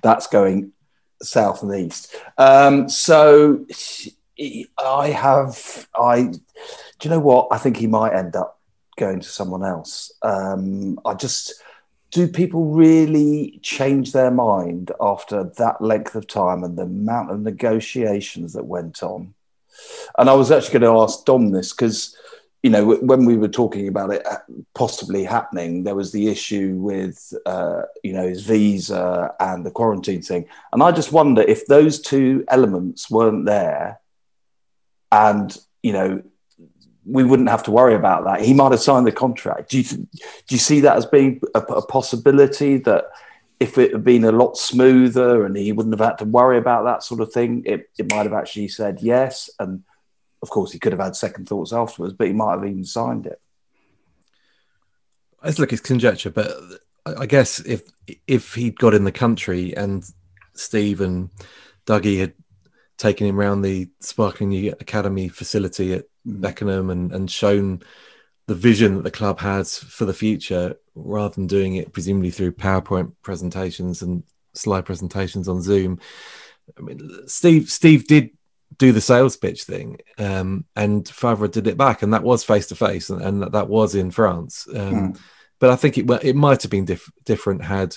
[0.02, 0.72] That's going
[1.20, 2.16] south and east.
[2.38, 3.66] Um, so
[4.78, 6.40] I have, I, do
[7.02, 7.48] you know what?
[7.50, 8.58] I think he might end up
[8.96, 10.12] going to someone else.
[10.22, 11.52] Um, I just,
[12.10, 17.40] do people really change their mind after that length of time and the amount of
[17.40, 19.34] negotiations that went on?
[20.18, 22.16] And I was actually going to ask Dom this because,
[22.62, 24.26] you know, when we were talking about it
[24.74, 30.22] possibly happening, there was the issue with, uh, you know, his visa and the quarantine
[30.22, 30.46] thing.
[30.72, 34.00] And I just wonder if those two elements weren't there
[35.10, 36.22] and, you know,
[37.04, 38.42] we wouldn't have to worry about that.
[38.42, 39.70] He might have signed the contract.
[39.70, 40.08] Do you, do
[40.50, 43.06] you see that as being a, a possibility that
[43.62, 46.82] if it had been a lot smoother and he wouldn't have had to worry about
[46.82, 49.48] that sort of thing, it, it might have actually said yes.
[49.60, 49.84] And
[50.42, 53.26] of course, he could have had second thoughts afterwards, but he might have even signed
[53.26, 53.40] it.
[55.44, 56.50] It's look, it's conjecture, but
[57.06, 57.82] I guess if
[58.26, 60.04] if he'd got in the country and
[60.54, 61.30] Steve and
[61.86, 62.34] Dougie had
[62.96, 66.40] taken him around the Sparkling New Academy facility at mm.
[66.40, 67.82] Beckenham and, and shown
[68.46, 72.52] the vision that the club has for the future, rather than doing it presumably through
[72.52, 74.22] PowerPoint presentations and
[74.54, 75.98] slide presentations on Zoom.
[76.76, 78.30] I mean, Steve Steve did
[78.78, 82.66] do the sales pitch thing, um, and Favre did it back, and that was face
[82.68, 84.66] to face, and that was in France.
[84.74, 85.20] Um, Mm.
[85.58, 87.96] But I think it it might have been diff- different had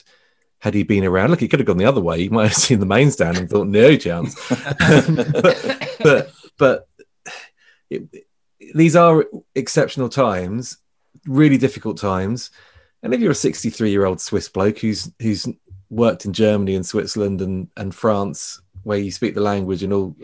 [0.59, 1.31] had he been around.
[1.31, 2.19] Look, he could have gone the other way.
[2.19, 4.35] He might have seen the main stand and thought, no chance.
[4.49, 6.87] but but, but
[7.89, 8.03] it,
[8.73, 10.77] these are exceptional times,
[11.25, 12.51] really difficult times.
[13.03, 15.47] And if you're a 63 year old Swiss bloke who's who's
[15.89, 20.15] worked in Germany and Switzerland and, and France, where you speak the language and all,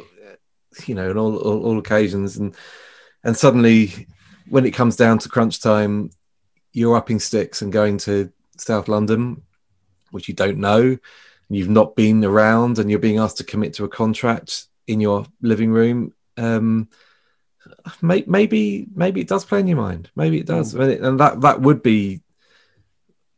[0.86, 2.56] you know, on all, all, all occasions, and
[3.24, 4.08] and suddenly
[4.50, 6.10] when it comes down to crunch time,
[6.74, 9.44] you're upping sticks and going to South London,
[10.12, 11.00] which you don't know, and
[11.50, 15.26] you've not been around, and you're being asked to commit to a contract in your
[15.42, 16.14] living room.
[16.38, 16.90] Um,
[18.02, 20.10] maybe, maybe it does play in your mind.
[20.16, 22.22] Maybe it does, and that that would be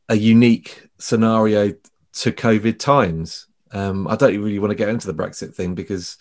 [0.10, 1.74] a unique scenario
[2.14, 3.48] to COVID times.
[3.72, 6.18] Um, I don't really want to get into the Brexit thing because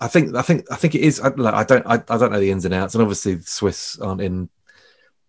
[0.00, 1.20] I think I think I think it is.
[1.20, 3.44] I, like, I don't I, I don't know the ins and outs, and obviously the
[3.44, 4.50] Swiss aren't in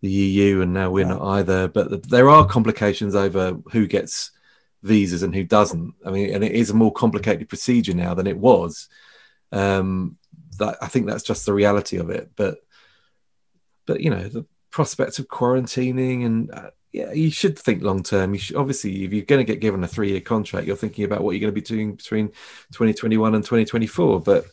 [0.01, 1.67] the EU, and now we're not either.
[1.67, 4.31] But there are complications over who gets
[4.83, 5.93] visas and who doesn't.
[6.05, 8.89] I mean, and it is a more complicated procedure now than it was.
[9.51, 10.17] Um,
[10.59, 12.31] that I think that's just the reality of it.
[12.35, 12.59] But
[13.85, 18.33] but you know the prospect of quarantining and uh, yeah, you should think long term.
[18.33, 21.05] You should obviously, if you're going to get given a three year contract, you're thinking
[21.05, 22.29] about what you're going to be doing between
[22.71, 24.21] 2021 and 2024.
[24.21, 24.45] But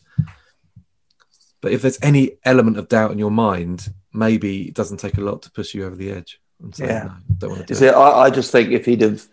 [1.61, 5.21] but if there's any element of doubt in your mind, maybe it doesn't take a
[5.21, 6.39] lot to push you over the edge.
[6.61, 7.03] And say, Yeah.
[7.03, 9.27] no, don't want to do it, I, I just think if he'd have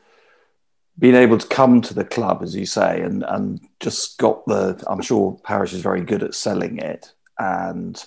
[0.99, 4.83] been able to come to the club, as you say, and and just got the,
[4.87, 8.03] I'm sure Parish is very good at selling it, and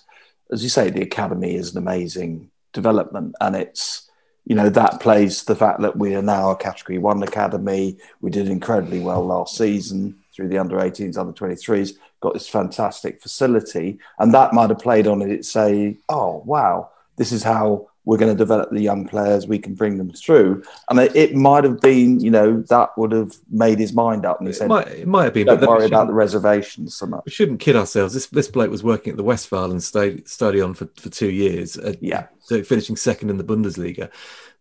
[0.51, 4.09] as you say, the academy is an amazing development, and it's
[4.45, 7.97] you know that plays the fact that we are now a Category One academy.
[8.21, 11.93] We did incredibly well last season through the under 18s, under 23s.
[12.21, 15.45] Got this fantastic facility, and that might have played on it.
[15.45, 19.47] Say, oh wow, this is how we're going to develop the young players.
[19.47, 23.11] We can bring them through, and it, it might have been, you know, that would
[23.11, 25.59] have made his mind up, and he It said, might, it might have been, "Don't
[25.59, 28.13] but worry about the reservations so much." We shouldn't kid ourselves.
[28.13, 31.77] This this bloke was working at the Westfalen sta- Stadion for, for two years.
[31.77, 32.27] uh, Yeah.
[32.39, 34.09] so finishing second in the Bundesliga.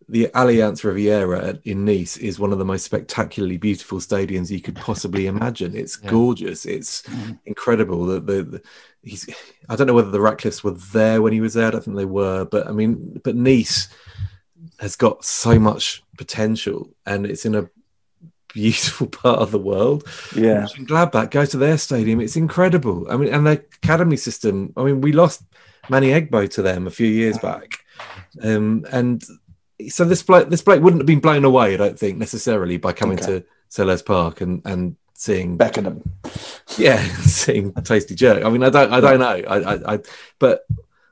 [0.08, 4.60] The Allianz Riviera at, in Nice is one of the most spectacularly beautiful stadiums you
[4.60, 5.74] could possibly imagine.
[5.76, 6.64] It's gorgeous.
[6.64, 7.02] It's
[7.44, 8.06] incredible.
[8.06, 8.62] The, the, the
[9.06, 9.28] he's
[9.68, 11.68] I don't know whether the Ratcliffes were there when he was there.
[11.68, 13.88] I don't think they were, but I mean, but Nice
[14.80, 17.70] has got so much potential, and it's in a
[18.48, 20.06] beautiful part of the world.
[20.34, 20.66] Yeah.
[20.76, 22.20] I'm glad that go to their stadium.
[22.20, 23.06] It's incredible.
[23.10, 24.72] I mean, and their academy system.
[24.76, 25.42] I mean, we lost
[25.88, 27.84] Manny Egbo to them a few years back,
[28.42, 29.24] um, and
[29.88, 31.74] so this bloke, this bloke wouldn't have been blown away.
[31.74, 33.40] I don't think necessarily by coming Okay.
[33.40, 36.02] to Selhurst Park and and seeing Beckenham.
[36.76, 38.44] yeah, seeing a Tasty Jerk.
[38.44, 39.48] I mean, I don't, I don't know.
[39.48, 39.98] I, I, I
[40.38, 40.66] but,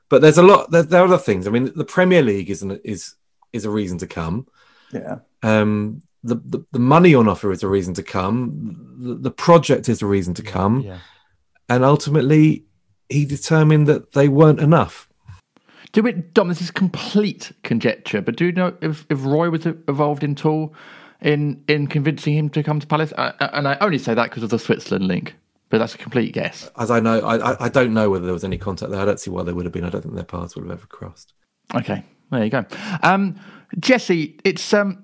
[0.09, 0.71] but there's a lot.
[0.71, 1.47] There, there are other things.
[1.47, 3.15] I mean, the Premier League is an, is
[3.51, 4.47] is a reason to come.
[4.91, 5.19] Yeah.
[5.43, 8.95] Um, the, the the money on offer is a reason to come.
[8.99, 10.81] The, the project is a reason to come.
[10.81, 10.99] Yeah.
[11.67, 12.65] And ultimately,
[13.09, 15.09] he determined that they weren't enough.
[15.91, 16.49] Do we, Dom?
[16.49, 20.75] This is complete conjecture, but do you know if, if Roy was involved in all
[21.21, 23.13] in in convincing him to come to Palace?
[23.17, 25.35] I, and I only say that because of the Switzerland link,
[25.69, 26.69] but that's a complete guess.
[26.77, 29.01] As I know, I, I- don't know whether there was any contact there.
[29.01, 29.83] I don't see why there would have been.
[29.83, 31.33] I don't think their paths would have ever crossed.
[31.73, 32.65] Okay, there you go.
[33.03, 33.39] Um,
[33.79, 35.03] Jesse, it's um,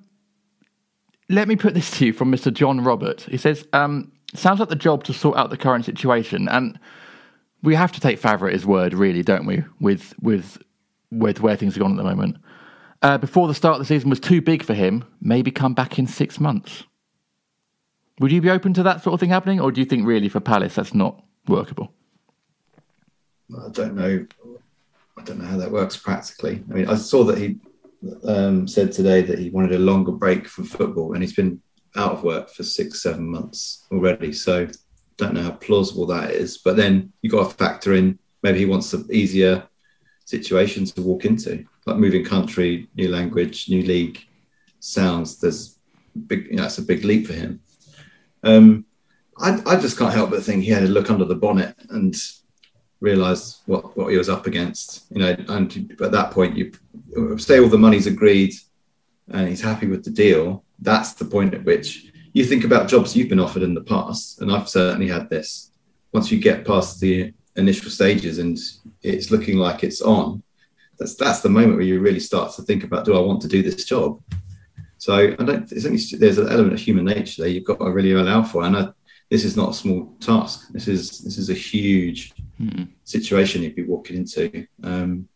[1.30, 2.54] let me put this to you from Mr.
[2.54, 3.22] John Robert.
[3.22, 6.80] He says, um, sounds like the job to sort out the current situation, and
[7.64, 9.64] we have to take Favre at his word, really, don't we?
[9.80, 10.58] With with
[11.12, 12.38] with where things are gone at the moment.
[13.02, 15.98] Uh, before the start of the season was too big for him, maybe come back
[15.98, 16.84] in six months.
[18.20, 20.30] Would you be open to that sort of thing happening, or do you think really
[20.30, 21.92] for Palace that's not workable?
[23.58, 24.26] I don't know.
[25.18, 26.64] I don't know how that works practically.
[26.70, 27.58] I mean, I saw that he
[28.24, 31.60] um, said today that he wanted a longer break from football, and he's been
[31.96, 34.32] out of work for six, seven months already.
[34.32, 34.68] So,
[35.18, 36.60] don't know how plausible that is.
[36.60, 39.68] But then you got to factor in maybe he wants an easier
[40.26, 44.26] situation to walk into, like moving country, new language, new league.
[44.80, 45.78] Sounds there's
[46.28, 46.48] big.
[46.48, 47.62] You know, it's a big leap for him.
[48.44, 48.86] Um,
[49.38, 52.16] I, I just can't help but think he had a look under the bonnet and
[53.00, 55.06] realised what, what he was up against.
[55.12, 56.72] You know, and at that point, you
[57.38, 58.54] say all the money's agreed
[59.30, 60.64] and he's happy with the deal.
[60.80, 64.42] That's the point at which you think about jobs you've been offered in the past,
[64.42, 65.72] and I've certainly had this.
[66.14, 68.58] Once you get past the initial stages and
[69.02, 70.42] it's looking like it's on,
[71.02, 73.48] that's that's the moment where you really start to think about: Do I want to
[73.48, 74.22] do this job?
[74.98, 75.68] So I don't.
[75.68, 78.64] There's, only, there's an element of human nature there you've got to really allow for,
[78.64, 78.90] and I,
[79.32, 80.68] this is not a small task.
[80.70, 82.34] This is this is a huge
[83.04, 84.68] situation you'd be walking into.
[84.84, 85.28] Um,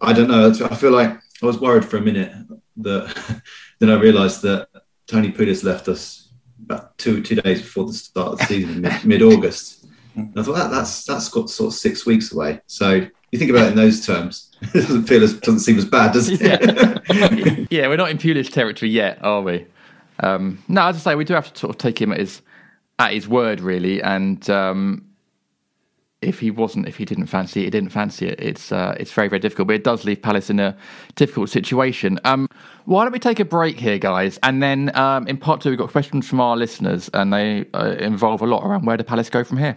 [0.00, 0.48] I don't know.
[0.48, 1.10] I feel like
[1.42, 2.32] I was worried for a minute
[2.78, 3.42] that
[3.78, 4.68] then I realised that
[5.06, 6.30] Tony Pulis left us
[6.64, 9.86] about two two days before the start of the season, mid, mid August.
[10.16, 12.62] I thought that, that's that's got sort of six weeks away.
[12.66, 15.84] So you think about it in those terms, it doesn't feel as doesn't seem as
[15.84, 16.40] bad, does it?
[17.70, 19.66] yeah, we're not in Pulis territory yet, are we?
[20.20, 22.40] Um, no, as I say, we do have to sort of take him at his
[22.98, 24.00] at his word, really.
[24.00, 25.04] And um,
[26.22, 28.38] if he wasn't, if he didn't fancy it, he didn't fancy it.
[28.38, 30.76] It's uh, it's very very difficult, but it does leave Palace in a
[31.16, 32.20] difficult situation.
[32.24, 32.48] Um,
[32.84, 34.38] why don't we take a break here, guys?
[34.44, 37.96] And then um, in part two, we've got questions from our listeners, and they uh,
[37.98, 39.76] involve a lot around where do Palace go from here.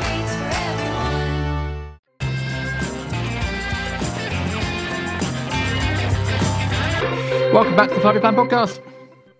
[7.53, 8.79] Welcome back to the Five Year Plan Podcast.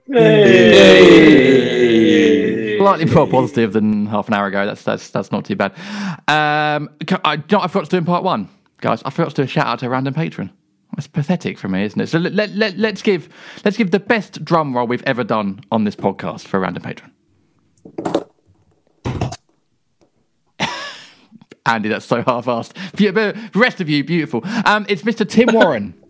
[0.08, 0.28] Yay!
[2.78, 4.66] Slightly more positive than half an hour ago.
[4.66, 5.72] That's that's that's not too bad.
[6.28, 6.90] Um,
[7.24, 8.50] I, you know I forgot to do in part one,
[8.82, 9.02] guys.
[9.06, 10.52] I forgot to do a shout out to a random patron.
[10.94, 12.08] That's pathetic for me, isn't it?
[12.08, 13.30] So let, let, let, let's give
[13.64, 16.84] let's give the best drum roll we've ever done on this podcast for a random
[16.84, 17.14] patron.
[21.66, 23.56] Andy, that's so half-assed.
[23.56, 24.42] Rest of you, beautiful.
[24.66, 25.26] Um, it's Mr.
[25.26, 26.01] Tim Warren.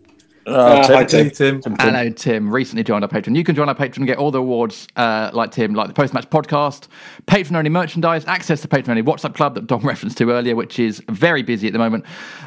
[0.46, 1.30] Uh, hi, Tim.
[1.30, 1.60] Tim.
[1.60, 1.76] Tim.
[1.78, 2.50] Hello, Tim.
[2.52, 3.36] Recently joined our Patreon.
[3.36, 5.94] You can join our Patreon and get all the awards uh, like Tim, like the
[5.94, 6.88] post match podcast,
[7.26, 10.78] Patreon only merchandise, access to Patreon only WhatsApp club that Dom referenced to earlier, which
[10.78, 12.04] is very busy at the moment,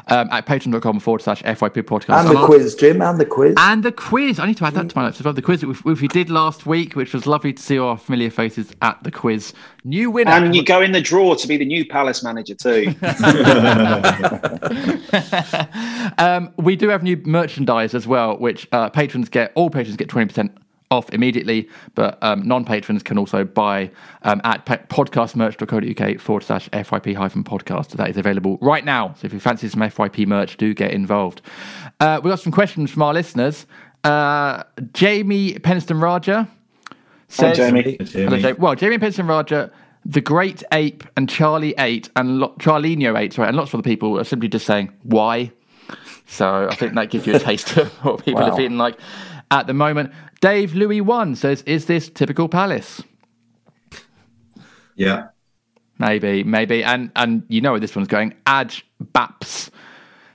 [0.08, 2.26] um, at patreon.com forward slash FYP podcast.
[2.26, 3.54] And the quiz, Jim, and the quiz.
[3.58, 4.38] And the quiz.
[4.38, 5.34] I need to add that to my notes as well.
[5.34, 8.30] The quiz that we, we did last week, which was lovely to see our familiar
[8.30, 9.54] faces at the quiz.
[9.86, 10.32] New winner.
[10.32, 12.92] And you go in the draw to be the new Palace manager too.
[16.18, 19.52] um, we do have new merchandise as well, which uh, patrons get.
[19.54, 20.58] All patrons get twenty percent
[20.90, 23.90] off immediately, but um, non-patrons can also buy
[24.22, 27.90] um, at pa- podcastmerch.co.uk forward slash FYP hyphen podcast.
[27.90, 29.14] That is available right now.
[29.14, 31.42] So if you fancy some FYP merch, do get involved.
[32.00, 33.66] Uh, we got some questions from our listeners.
[34.04, 34.62] Uh,
[34.92, 36.48] Jamie Penston Raja
[37.28, 37.96] says, Jamie.
[38.00, 38.52] Hello, Jamie.
[38.54, 39.70] Well, Jamie Penston Raja,
[40.04, 43.82] the Great Ape, and Charlie Eight, and Lo- Charlinho Eight, sorry, and lots of other
[43.88, 45.50] people are simply just saying why.
[46.26, 48.50] So I think that gives you a taste of what people Wow.
[48.50, 48.98] are feeling like
[49.50, 50.12] at the moment.
[50.40, 53.02] Dave Louis One says, "Is this typical Palace?"
[54.96, 55.28] Yeah.
[55.98, 58.34] Maybe, maybe, and and you know where this one's going.
[58.44, 59.70] Aj Baps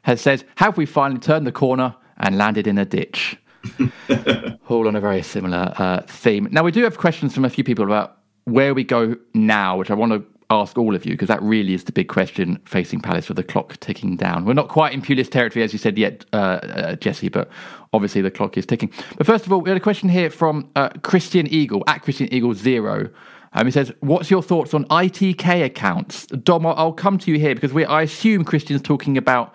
[0.04, 3.38] has said, "Have we finally turned the corner and landed in a ditch?"
[4.68, 6.48] All on a very similar uh, theme.
[6.52, 9.92] Now we do have questions from a few people about where we go now, which
[9.92, 13.00] I want to ask all of you because that really is the big question facing
[13.00, 14.46] Palace with the clock ticking down.
[14.46, 17.50] We're not quite in Pulis territory, as you said yet, uh, uh, Jesse, but
[17.94, 18.92] obviously the clock is ticking.
[19.18, 22.32] But first of all, we had a question here from uh, Christian Eagle at Christian
[22.34, 23.10] Eagle Zero.
[23.54, 27.56] Um, he says, "What's your thoughts on ITK accounts?" Dom, I'll, come to you here
[27.56, 29.54] because we, I assume Christian's talking about.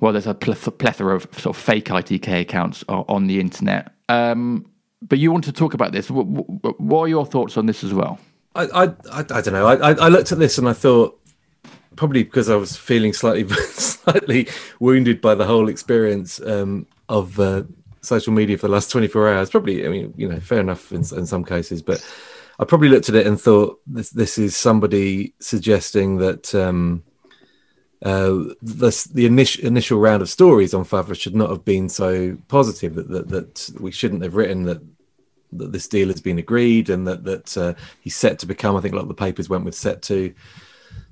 [0.00, 3.92] Well, there's a plethora of sort of fake ITK accounts on the internet.
[4.08, 4.70] Um,
[5.02, 6.10] but you want to talk about this.
[6.10, 8.18] What, are your thoughts on this as well?
[8.54, 9.66] I, I, I, don't know.
[9.66, 11.20] I, I, I looked at this and I thought,
[11.96, 14.48] probably because I was feeling slightly, slightly
[14.80, 17.64] wounded by the whole experience um, of uh,
[18.00, 19.50] social media for the last 24 hours.
[19.50, 22.04] Probably, I mean, you know, fair enough in, in some cases, but
[22.58, 27.04] I probably looked at it and thought this, this is somebody suggesting that um,
[28.02, 32.36] uh, the, the initial initial round of stories on Favre should not have been so
[32.48, 32.94] positive.
[32.94, 34.80] That, that that we shouldn't have written that
[35.52, 38.76] that this deal has been agreed and that that uh, he's set to become.
[38.76, 40.32] I think a lot of the papers went with set to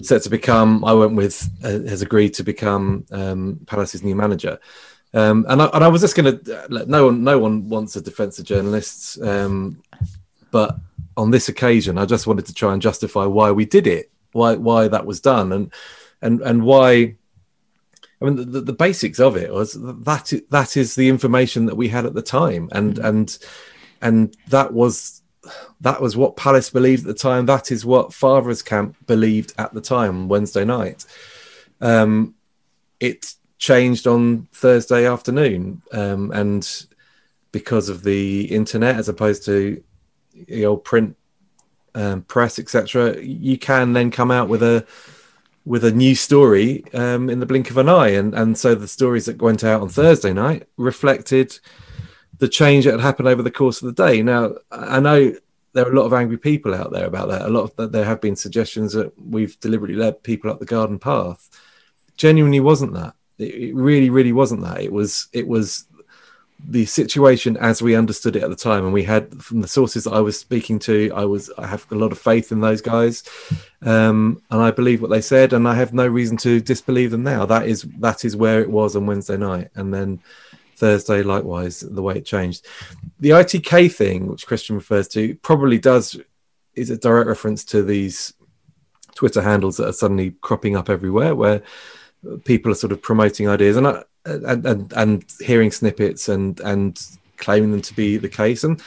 [0.02, 0.84] set to become.
[0.84, 4.58] I went with uh, has agreed to become um, Palace's new manager.
[5.14, 6.84] Um, and, I, and I was just going to.
[6.86, 9.20] No one, no one wants a defence of journalists.
[9.20, 9.82] Um,
[10.50, 10.78] but
[11.16, 14.54] on this occasion, I just wanted to try and justify why we did it, why
[14.54, 15.72] why that was done, and
[16.22, 17.16] and and why.
[18.20, 21.88] I mean, the, the basics of it was that that is the information that we
[21.88, 23.36] had at the time, and and
[24.00, 25.22] and that was
[25.80, 27.46] that was what Palace believed at the time.
[27.46, 31.04] That is what Favre's camp believed at the time, Wednesday night.
[31.80, 32.34] Um,
[33.00, 36.86] it changed on Thursday afternoon, um, and
[37.52, 39.82] because of the internet, as opposed to
[40.48, 41.16] the old print
[41.94, 44.86] um, press, etc., you can then come out with a
[45.66, 48.88] with a new story um, in the blink of an eye, and and so the
[48.88, 51.58] stories that went out on Thursday night reflected
[52.38, 54.22] the change that had happened over the course of the day.
[54.22, 55.34] Now, I know
[55.72, 57.42] there are a lot of angry people out there about that.
[57.42, 60.98] A lot of there have been suggestions that we've deliberately led people up the garden
[60.98, 61.50] path.
[62.16, 63.14] Genuinely, wasn't that?
[63.38, 64.80] It, it really, really wasn't that.
[64.80, 65.28] It was.
[65.32, 65.86] It was
[66.58, 68.84] the situation as we understood it at the time.
[68.84, 71.86] And we had from the sources that i was speaking to i was i have
[71.92, 73.22] a lot of faith in those guys.
[73.82, 77.22] Um, and i believe what they said and i have no reason to disbelieve them
[77.22, 77.46] now.
[77.46, 79.68] That is that is where it was on wednesday night.
[79.74, 80.20] And then
[80.76, 82.66] thursday likewise the way it changed.
[83.20, 86.18] The itk thing which christian refers to probably does
[86.74, 88.34] is a direct reference to these
[89.14, 91.62] twitter handles that are suddenly cropping up everywhere where
[92.44, 97.00] people are sort of promoting ideas and I, and, and and hearing snippets and and
[97.36, 98.64] claiming them to be the case.
[98.64, 98.82] And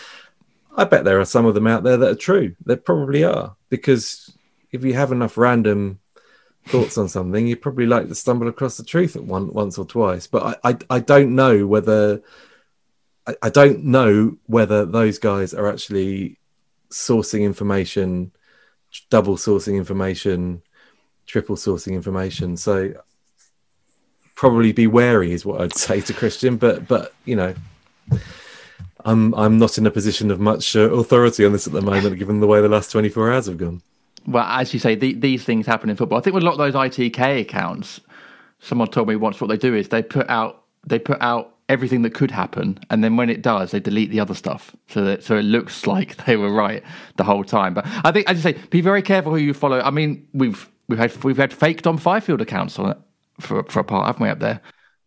[0.76, 2.56] i bet there are some of them out there that are true.
[2.66, 4.32] There probably are because
[4.72, 6.00] if you have enough random
[6.66, 9.86] thoughts on something you probably like to stumble across the truth at one once or
[9.86, 10.28] twice.
[10.28, 12.22] But i i, I don't know whether
[13.28, 16.38] I, I don't know whether those guys are actually
[16.90, 18.32] sourcing information
[19.10, 20.62] double sourcing information
[21.26, 22.58] triple sourcing information.
[22.58, 22.94] So
[24.40, 26.56] probably be wary is what I'd say to Christian.
[26.56, 27.54] But but you know,
[29.04, 32.18] I'm I'm not in a position of much uh, authority on this at the moment,
[32.18, 33.82] given the way the last 24 hours have gone.
[34.26, 36.20] Well, as you say, the, these things happen in football.
[36.20, 38.00] I think with a lot of those ITK accounts,
[38.60, 42.02] someone told me once what they do is they put out they put out everything
[42.04, 45.22] that could happen, and then when it does, they delete the other stuff, so that
[45.22, 46.82] so it looks like they were right
[47.18, 47.74] the whole time.
[47.74, 49.82] But I think, as you say, be very careful who you follow.
[49.82, 52.98] I mean, we've we've had we've had fake Dom Fifield accounts on it
[53.40, 54.30] for for a part, haven't we?
[54.30, 54.62] Up there,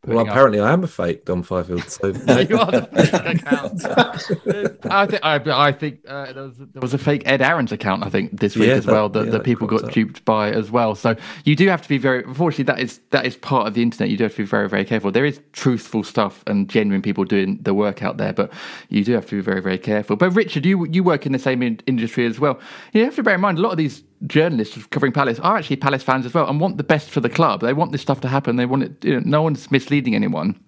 [0.07, 1.85] Well, up- apparently I am a fake Dom Fifield.
[1.89, 3.85] So you are the fake account.
[4.91, 8.05] I think I, I think uh, there, was, there was a fake Ed Aaron's account.
[8.05, 9.93] I think this week Yeah, as that- well that, yeah, that that people got up.
[9.93, 10.95] duped by as well.
[10.95, 11.15] So
[11.45, 12.25] you do have to be very.
[12.25, 14.11] Unfortunately, that is that is part of the internet.
[14.11, 15.11] You do have to be very very careful.
[15.13, 18.53] There is truthful stuff and genuine people doing the work out there, but
[18.89, 20.17] you do have to be very very careful.
[20.17, 22.59] But Richard, you you work in the same in- industry as well.
[22.93, 25.77] You have to bear in mind a lot of these journalists covering Palace are actually
[25.77, 27.61] Palace fans as well and want the best for the club.
[27.61, 28.57] They want this stuff to happen.
[28.57, 29.05] They want it.
[29.05, 30.59] You know, no one's misleading anyone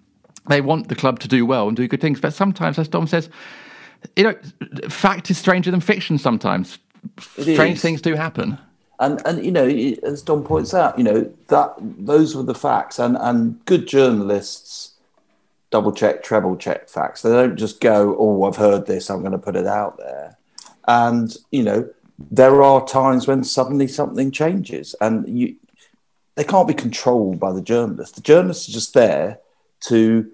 [0.47, 2.19] they want the club to do well and do good things.
[2.19, 3.29] But sometimes, as Dom says,
[4.15, 4.35] you know,
[4.89, 6.17] fact is stranger than fiction.
[6.17, 6.79] Sometimes
[7.37, 7.81] It strange is.
[7.81, 8.57] things do happen.
[8.99, 9.67] And and you know,
[10.03, 14.91] as Dom points out, you know that those were the facts, and and good journalists
[15.71, 17.21] double check, treble check facts.
[17.21, 20.37] They don't just go, "Oh, I've heard this, I'm going to put it out there."
[20.87, 25.55] And you know, there are times when suddenly something changes, and you
[26.35, 28.15] they can't be controlled by the journalist.
[28.15, 29.39] The journalist is just there
[29.81, 30.29] to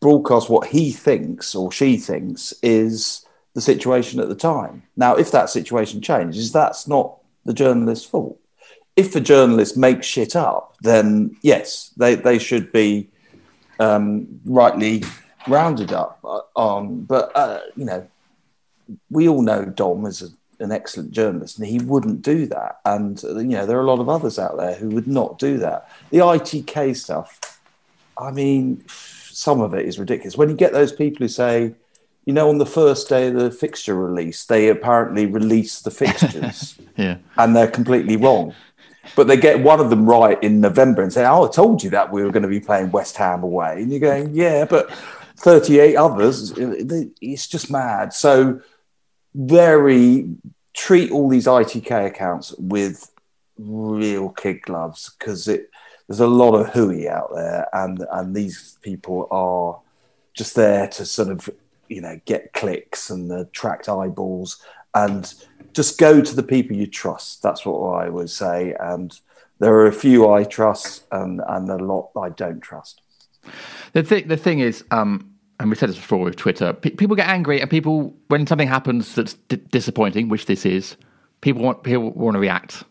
[0.00, 4.84] broadcast what he thinks or she thinks is the situation at the time.
[4.96, 8.38] Now, if that situation changes, that's not the journalist's fault.
[8.96, 13.10] If the journalist makes shit up, then yes, they, they should be
[13.78, 15.02] um, rightly
[15.48, 17.02] rounded up uh, on.
[17.04, 18.06] But, uh, you know,
[19.10, 20.28] we all know Dom is a,
[20.60, 22.80] an excellent journalist and he wouldn't do that.
[22.84, 25.58] And, you know, there are a lot of others out there who would not do
[25.58, 25.90] that.
[26.10, 27.38] The ITK stuff,
[28.18, 30.36] I mean, some of it is ridiculous.
[30.36, 31.74] When you get those people who say,
[32.26, 36.78] you know, on the first day of the fixture release, they apparently release the fixtures
[36.96, 37.16] Yeah.
[37.38, 38.54] and they're completely wrong.
[39.16, 41.88] But they get one of them right in November and say, Oh, I told you
[41.90, 43.80] that we were going to be playing West Ham away.
[43.82, 44.90] And you're going, Yeah, but
[45.38, 48.12] 38 others, it's just mad.
[48.12, 48.60] So,
[49.34, 50.28] very
[50.74, 53.10] treat all these ITK accounts with
[53.58, 55.70] real kid gloves because it
[56.10, 59.78] there's a lot of hooey out there, and and these people are
[60.34, 61.48] just there to sort of
[61.88, 64.60] you know get clicks and attract eyeballs,
[64.96, 65.32] and
[65.72, 67.44] just go to the people you trust.
[67.44, 69.16] That's what I would say, and
[69.60, 73.02] there are a few I trust, and and a lot I don't trust.
[73.92, 75.29] The thing, the thing is, um,
[75.60, 76.72] and we said this before with Twitter.
[76.72, 80.96] Pe- people get angry, and people when something happens that's d- disappointing, which this is,
[81.42, 82.82] people want people want to react.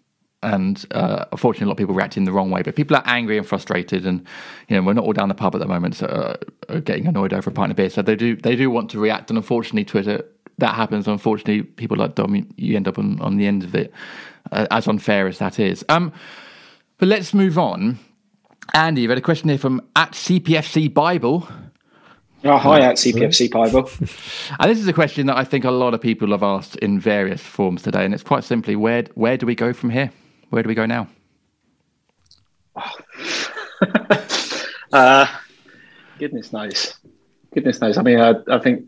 [0.42, 2.62] And uh, unfortunately, a lot of people react in the wrong way.
[2.62, 4.26] But people are angry and frustrated, and
[4.70, 7.34] you know we're not all down the pub at the moment, so uh, getting annoyed
[7.34, 7.90] over a pint of beer.
[7.90, 10.24] So they do they do want to react, and unfortunately, Twitter
[10.60, 11.08] that happens.
[11.08, 13.92] Unfortunately, people like Dom, you, you end up on, on the end of it,
[14.52, 15.84] uh, as unfair as that is.
[15.90, 16.14] Um,
[17.00, 17.98] but let's move on.
[18.74, 21.48] Andy, you've had a question here from at CPFC Bible.
[22.46, 23.90] Oh, hi, at CPFC Bible.
[24.60, 27.00] And this is a question that I think a lot of people have asked in
[27.00, 30.12] various forms today, and it's quite simply where where do we go from here?
[30.50, 31.08] Where do we go now?
[34.92, 35.28] Uh,
[36.18, 36.96] goodness knows.
[37.54, 37.96] Goodness knows.
[38.00, 38.86] I mean, I, I think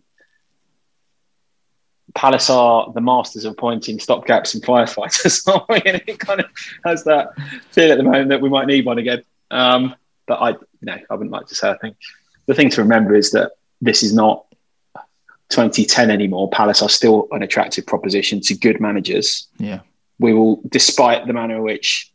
[2.16, 5.80] Palace are the masters of appointing stopgaps and firefighters, aren't we?
[5.86, 6.48] And it kind of
[6.86, 7.30] has that
[7.70, 9.24] feel at the moment that we might need one again.
[9.52, 9.96] Um,
[10.28, 11.70] but I, no, I wouldn't like to say.
[11.70, 11.98] I think
[12.48, 14.46] the thing to remember is that this is not
[15.50, 16.50] 2010 anymore.
[16.50, 19.48] Palace are still an attractive proposition to good managers.
[19.58, 19.82] Yeah.
[20.20, 22.12] We will, despite the manner in which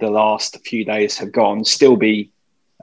[0.00, 2.30] the last few days have gone, still be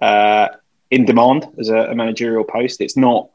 [0.02, 0.50] uh,
[0.92, 2.82] in demand as a, a managerial post.
[2.82, 3.30] It's not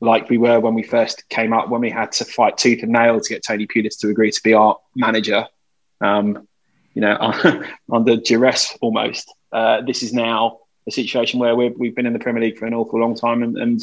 [0.00, 2.92] like we were when we first came up, when we had to fight tooth and
[2.92, 5.46] nail to get Tony Pulis to agree to be our manager.
[6.00, 6.46] Um,
[6.94, 7.16] you know,
[7.92, 9.32] under duress almost.
[9.52, 10.58] Uh, this is now
[10.88, 13.42] a situation where we've, we've been in the Premier League for an awful long time,
[13.42, 13.80] and, and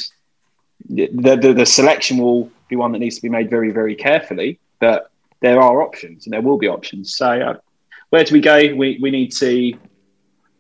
[0.89, 4.60] the, the the selection will be one that needs to be made very, very carefully.
[4.80, 7.16] But there are options, and there will be options.
[7.16, 7.58] So, uh,
[8.10, 8.58] where do we go?
[8.76, 9.78] We we need to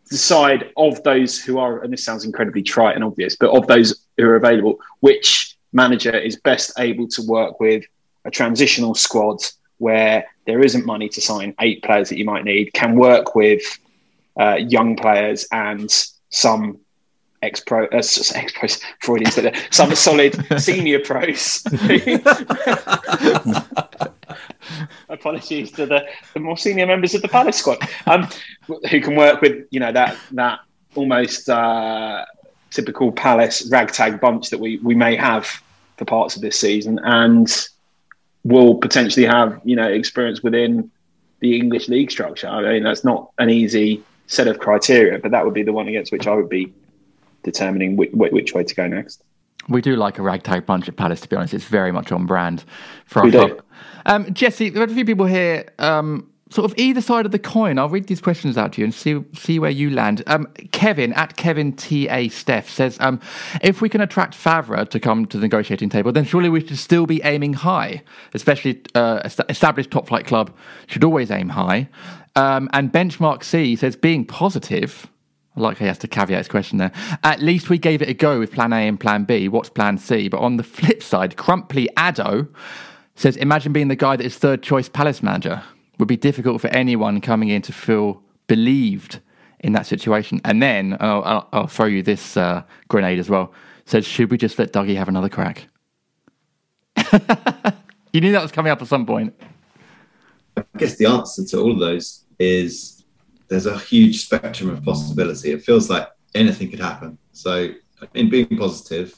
[0.09, 4.05] decide of those who are, and this sounds incredibly trite and obvious, but of those
[4.17, 7.83] who are available, which manager is best able to work with
[8.23, 9.39] a transitional squad
[9.79, 13.61] where there isn't money to sign eight players that you might need, can work with
[14.39, 15.89] uh, young players and
[16.29, 16.79] some
[17.45, 21.63] ex pro, uh, ex pros, Freudian, said that, some solid senior pros.
[25.09, 28.27] Apologies to the, the more senior members of the Palace squad, um,
[28.89, 30.59] who can work with you know that that
[30.95, 32.25] almost uh,
[32.71, 35.61] typical Palace ragtag bunch that we we may have
[35.97, 37.67] for parts of this season, and
[38.43, 40.91] will potentially have you know experience within
[41.39, 42.47] the English league structure.
[42.47, 45.87] I mean, that's not an easy set of criteria, but that would be the one
[45.87, 46.73] against which I would be
[47.43, 49.23] determining which, which way to go next.
[49.67, 51.53] We do like a ragtag bunch at Palace, to be honest.
[51.53, 52.63] It's very much on brand
[53.05, 53.61] for our We club.
[54.05, 57.39] Um, Jesse, there are a few people here um, sort of either side of the
[57.39, 57.79] coin.
[57.79, 60.21] I'll read these questions out to you and see see where you land.
[60.27, 63.19] Um, Kevin at Kevin T A Steph says, um,
[63.61, 66.77] if we can attract Favre to come to the negotiating table, then surely we should
[66.77, 68.03] still be aiming high.
[68.35, 70.55] Especially uh, established top flight club
[70.85, 71.89] should always aim high.
[72.35, 75.07] Um, and Benchmark C says, being positive.
[75.55, 76.91] I like he has to caveat his question there.
[77.23, 79.47] At least we gave it a go with plan A and plan B.
[79.47, 80.27] What's plan C?
[80.27, 82.47] But on the flip side, Crumply Addo
[83.15, 85.63] says, imagine being the guy that is third choice Palace manager.
[85.97, 89.21] Would be difficult for anyone coming in to feel believed
[89.61, 90.41] in that situation.
[90.43, 93.53] And then I'll, I'll, I'll throw you this uh, grenade as well.
[93.85, 95.67] Says, should we just let Dougie have another crack?
[98.11, 99.33] you knew that was coming up at some point.
[100.57, 103.03] I guess the answer to all of those is
[103.47, 105.51] there's a huge spectrum of possibility.
[105.51, 107.17] It feels like anything could happen.
[107.31, 107.69] So,
[108.13, 109.15] in being positive,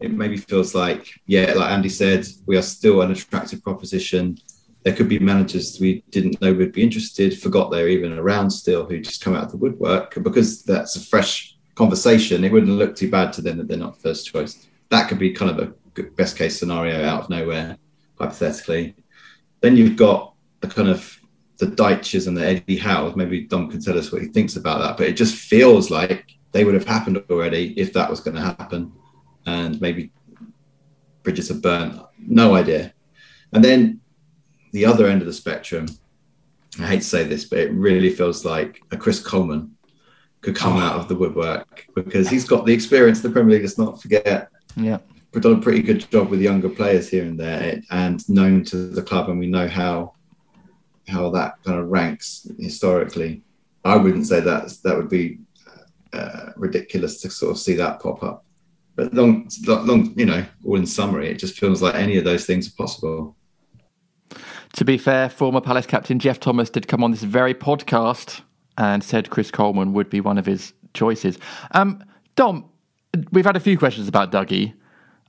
[0.00, 4.38] it maybe feels like, yeah, like Andy said, we are still an attractive proposition.
[4.82, 8.84] There could be managers we didn't know would be interested, forgot they're even around still,
[8.84, 10.22] who just come out of the woodwork.
[10.22, 14.00] Because that's a fresh conversation, it wouldn't look too bad to them that they're not
[14.00, 14.66] first choice.
[14.90, 17.76] That could be kind of a good, best case scenario out of nowhere,
[18.18, 18.96] hypothetically.
[19.60, 21.18] Then you've got a kind of
[21.62, 23.12] the Dyches and the Eddie Howe.
[23.14, 26.36] Maybe Dom can tell us what he thinks about that, but it just feels like
[26.50, 28.92] they would have happened already if that was going to happen.
[29.46, 30.10] And maybe
[31.22, 32.02] bridges have burnt.
[32.18, 32.92] No idea.
[33.52, 34.00] And then
[34.72, 35.86] the other end of the spectrum,
[36.80, 39.76] I hate to say this, but it really feels like a Chris Coleman
[40.40, 40.80] could come oh.
[40.80, 44.48] out of the woodwork because he's got the experience the Premier League, let's not forget.
[44.74, 44.98] Yeah.
[45.32, 49.00] Done a pretty good job with younger players here and there and known to the
[49.00, 50.14] club, and we know how
[51.08, 53.42] how that kind of ranks historically.
[53.84, 55.40] I wouldn't say that that would be
[56.12, 58.44] uh, ridiculous to sort of see that pop up.
[58.94, 62.44] But long, long, you know, all in summary, it just feels like any of those
[62.44, 63.36] things are possible.
[64.74, 68.42] To be fair, former Palace captain Geoff Thomas did come on this very podcast
[68.78, 71.38] and said Chris Coleman would be one of his choices.
[71.72, 72.02] Um,
[72.36, 72.68] Dom,
[73.32, 74.74] we've had a few questions about Dougie.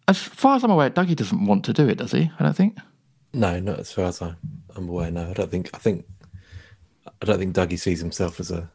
[0.08, 2.32] As far as I'm aware, Dougie doesn't want to do it, does he?
[2.40, 2.78] I don't think.
[3.34, 4.36] No, not as far as I
[4.76, 5.12] I'm aware.
[5.12, 5.70] No, I don't think.
[5.74, 6.06] I think.
[7.22, 8.70] I don't think Dougie sees himself as a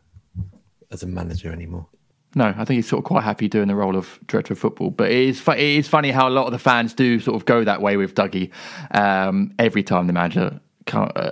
[0.90, 1.86] as a manager anymore.
[2.34, 4.90] No, I think he's sort of quite happy doing the role of director of football.
[4.90, 7.36] But it is, fu- it is funny how a lot of the fans do sort
[7.36, 8.50] of go that way with Dougie
[8.90, 10.60] um, every time the manager
[10.92, 11.30] uh,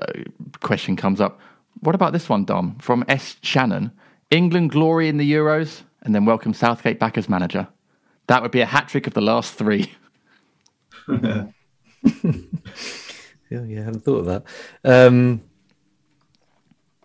[0.60, 1.38] question comes up.
[1.80, 2.78] What about this one, Dom?
[2.78, 3.36] From S.
[3.42, 3.92] Shannon.
[4.30, 7.68] England glory in the Euros and then welcome Southgate back as manager.
[8.26, 9.94] That would be a hat trick of the last three.
[13.50, 14.44] Yeah, yeah, I hadn't thought of that.
[14.84, 15.42] Um,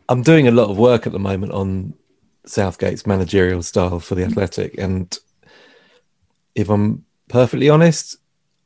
[0.10, 1.94] I'm doing a lot of work at the moment on
[2.46, 5.18] Southgate's managerial style for the Athletic, and
[6.56, 8.18] if I'm perfectly honest,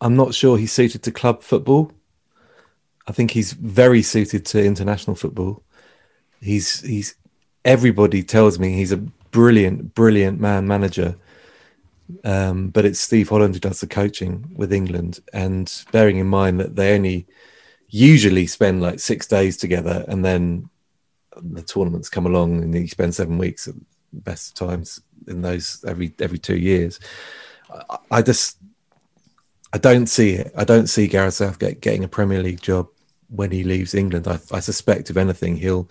[0.01, 1.91] I'm not sure he's suited to club football.
[3.07, 5.63] I think he's very suited to international football.
[6.41, 7.15] He's he's
[7.63, 8.97] everybody tells me he's a
[9.32, 11.17] brilliant, brilliant man manager.
[12.23, 16.59] Um, but it's Steve Holland who does the coaching with England, and bearing in mind
[16.59, 17.28] that they only
[17.96, 20.70] usually spend like six days together and then
[21.41, 23.76] the tournaments come along and you spend seven weeks at
[24.12, 27.00] best times in those every every two years.
[27.89, 28.58] I, I, just
[29.74, 30.52] I don't see it.
[30.58, 32.88] I don't see Gareth Southgate getting a Premier League job
[33.30, 34.28] when he leaves England.
[34.28, 35.89] I, I suspect, if anything, he'll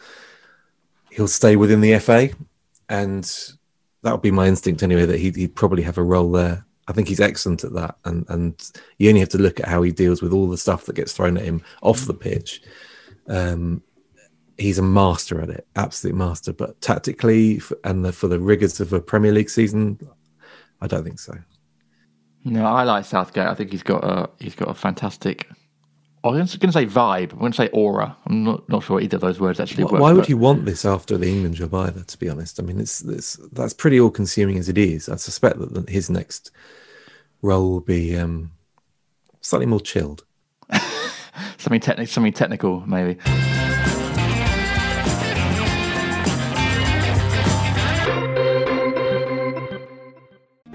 [1.11, 2.31] he'll stay within the FA,
[2.89, 3.25] and
[4.03, 5.07] that would be my instinct anyway.
[5.07, 6.67] That he'd, he'd probably have a role there.
[6.87, 9.83] I think he's excellent at that, and and you only have to look at how
[9.83, 12.63] he deals with all the stuff that gets thrown at him off the pitch.
[13.29, 13.83] Um,
[14.59, 16.53] he's a master at it, absolute master.
[16.53, 19.99] But tactically and the, for the rigors of a Premier League season,
[20.81, 21.35] I don't think so.
[22.45, 23.47] No, I like Southgate.
[23.47, 25.49] I think he's got a he's got a fantastic.
[26.25, 27.33] I was going to say vibe.
[27.33, 28.17] I'm going to say aura.
[28.27, 30.01] I'm not, not sure either of those words actually why, work.
[30.01, 32.03] Why would he want this after the England job either?
[32.03, 35.11] To be honest, I mean, it's, it's that's pretty all consuming as it is.
[35.11, 36.51] I suspect that his next
[37.43, 38.53] role will be um,
[39.43, 40.25] slightly more chilled.
[41.59, 43.21] something technical, something technical, maybe.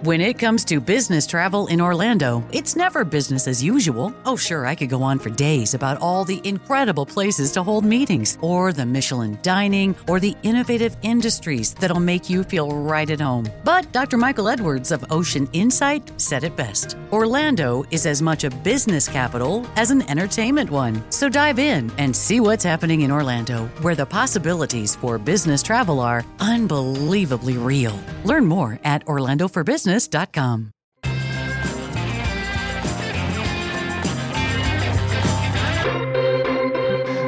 [0.04, 4.16] When it comes to business travel in Orlando, it's never business as usual.
[4.24, 7.84] Oh, sure, I could go on for days about all the incredible places to hold
[7.84, 13.20] meetings, or the Michelin dining, or the innovative industries that'll make you feel right at
[13.20, 13.48] home.
[13.66, 14.16] But Dr.
[14.16, 19.66] Michael Edwards of Ocean Insight said it best Orlando is as much a business capital
[19.76, 21.04] as an entertainment one.
[21.12, 26.00] So dive in and see what's happening in Orlando, where the possibilities for business travel
[26.00, 28.00] are unbelievably real.
[28.24, 30.72] Learn more at Orlando for Business business.com.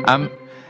[0.06, 0.30] Um,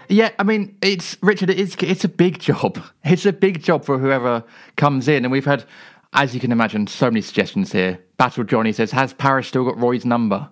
[0.09, 1.49] Yeah, I mean, it's Richard.
[1.49, 2.77] It's it's a big job.
[3.05, 4.43] It's a big job for whoever
[4.75, 5.63] comes in, and we've had,
[6.11, 7.97] as you can imagine, so many suggestions here.
[8.17, 10.49] Battle Johnny says, "Has Parish still got Roy's number?"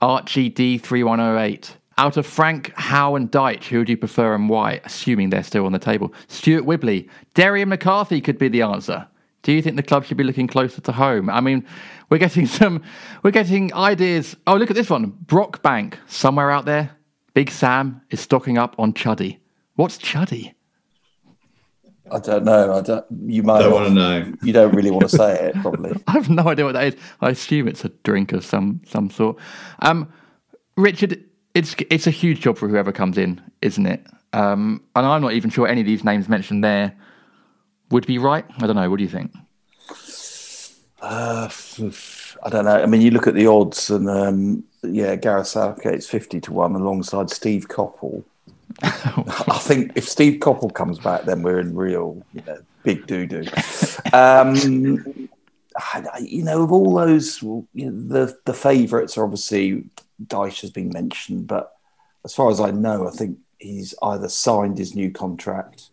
[0.00, 1.76] Archie D three one zero eight.
[1.96, 4.80] Out of Frank, Howe, and Dyche, who would you prefer and why?
[4.84, 6.12] Assuming they're still on the table.
[6.28, 9.06] Stuart Wibley, Darian McCarthy could be the answer.
[9.42, 11.30] Do you think the club should be looking closer to home?
[11.30, 11.66] I mean,
[12.10, 12.82] we're getting some,
[13.22, 14.36] we're getting ideas.
[14.46, 16.90] Oh, look at this one, Brock Bank, somewhere out there.
[17.34, 19.38] Big Sam is stocking up on Chuddy.
[19.76, 20.54] What's Chuddy?
[22.10, 22.74] I don't know.
[22.74, 23.04] I don't.
[23.26, 24.32] You might Don't want to know.
[24.42, 25.92] You don't really want to say it, probably.
[26.06, 26.96] I have no idea what that is.
[27.20, 29.36] I assume it's a drink of some some sort.
[29.80, 30.10] Um,
[30.76, 31.22] Richard,
[31.54, 34.06] it's it's a huge job for whoever comes in, isn't it?
[34.32, 36.96] Um, and I'm not even sure any of these names mentioned there
[37.90, 38.44] would be right.
[38.58, 38.88] I don't know.
[38.88, 39.32] What do you think?
[41.00, 41.48] Uh,
[42.42, 42.82] I don't know.
[42.82, 46.74] I mean, you look at the odds, and um, yeah, Gareth Southgate's fifty to one
[46.74, 48.24] alongside Steve Coppell.
[48.82, 53.26] I think if Steve Coppell comes back, then we're in real, you know, big doo
[53.26, 53.44] doo.
[54.12, 54.54] um,
[56.20, 59.84] you know, of all those, you know, the the favourites are obviously
[60.26, 61.72] Dyche has been mentioned, but
[62.24, 65.90] as far as I know, I think he's either signed his new contract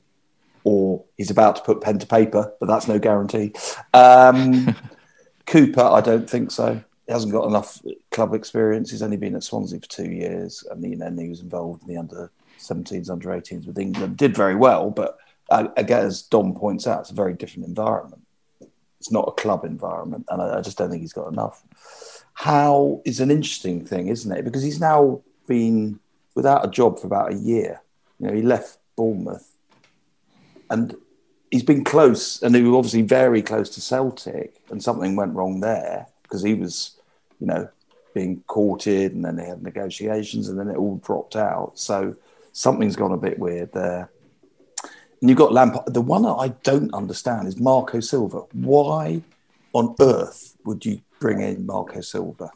[0.66, 3.54] or he's about to put pen to paper, but that's no guarantee.
[3.94, 4.76] Um,
[5.46, 6.84] Cooper, I don't think so.
[7.06, 8.90] He hasn't got enough club experience.
[8.90, 11.88] He's only been at Swansea for two years, and you know, he was involved in
[11.88, 14.18] the under 17s, under 18s with England.
[14.18, 15.20] Did very well, but
[15.52, 18.24] uh, again, as Dom points out, it's a very different environment.
[19.00, 21.64] It's not a club environment, and I, I just don't think he's got enough.
[22.34, 24.44] Howe is an interesting thing, isn't it?
[24.44, 26.00] Because he's now been
[26.34, 27.82] without a job for about a year.
[28.20, 29.55] You know, he left Bournemouth
[30.70, 30.96] and
[31.52, 35.60] he's been close, and he was obviously very close to Celtic, and something went wrong
[35.60, 37.00] there because he was,
[37.40, 37.70] you know,
[38.14, 41.74] being courted, and then they had negotiations, and then it all dropped out.
[41.76, 42.16] So
[42.52, 44.10] something's gone a bit weird there.
[45.22, 45.94] And you've got Lampard.
[45.94, 48.42] The one that I don't understand is Marco Silva.
[48.52, 49.22] Why
[49.74, 52.52] on earth would you bring in Marco Silva?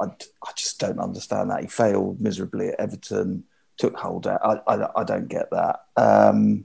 [0.00, 1.60] I, I just don't understand that.
[1.60, 3.44] He failed miserably at Everton,
[3.76, 4.40] took hold out.
[4.44, 5.80] I, I, I don't get that.
[5.96, 6.64] Um,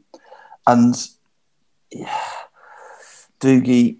[0.71, 0.95] and
[1.91, 2.21] yeah,
[3.39, 3.97] Dougie,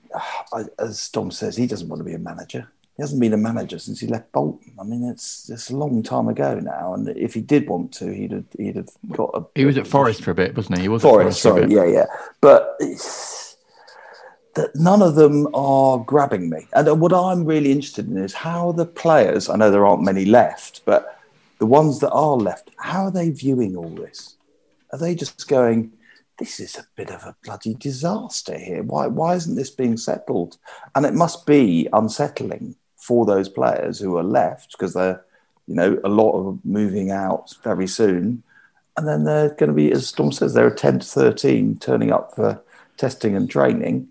[0.78, 2.70] as Dom says, he doesn't want to be a manager.
[2.98, 4.74] He hasn't been a manager since he left Bolton.
[4.78, 6.94] I mean, it's it's a long time ago now.
[6.94, 9.46] And if he did want to, he'd have he'd have got a.
[9.56, 10.84] He was at Forest for a bit, wasn't he?
[10.84, 11.94] He was Forest, at Forest for a sorry, bit.
[11.94, 12.06] yeah, yeah.
[12.42, 12.78] But
[14.56, 16.68] that none of them are grabbing me.
[16.74, 19.50] And what I'm really interested in is how the players.
[19.50, 21.20] I know there aren't many left, but
[21.60, 24.36] the ones that are left, how are they viewing all this?
[24.92, 25.94] Are they just going?
[26.40, 28.84] This is a bit of a bloody disaster here.
[28.84, 30.58] Why, why isn't this being settled?
[30.96, 35.24] And it must be unsettling for those players who are left because they're,
[35.68, 38.44] you know, a lot of moving out very soon
[39.00, 42.12] and then they're going to be, as Dom says, they're a 10 to 13 turning
[42.12, 42.62] up for
[42.98, 44.10] testing and training.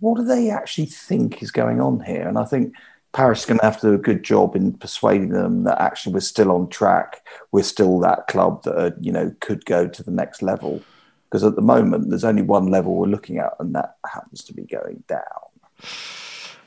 [0.00, 2.28] What do they actually think is going on here?
[2.28, 2.74] And I think
[3.14, 6.12] Parish is going to have to do a good job in persuading them that actually
[6.12, 7.26] we're still on track.
[7.52, 10.82] We're still that club that, you know, could go to the next level.
[11.28, 14.54] Because at the moment, there's only one level we're looking at, and that happens to
[14.54, 15.22] be going down.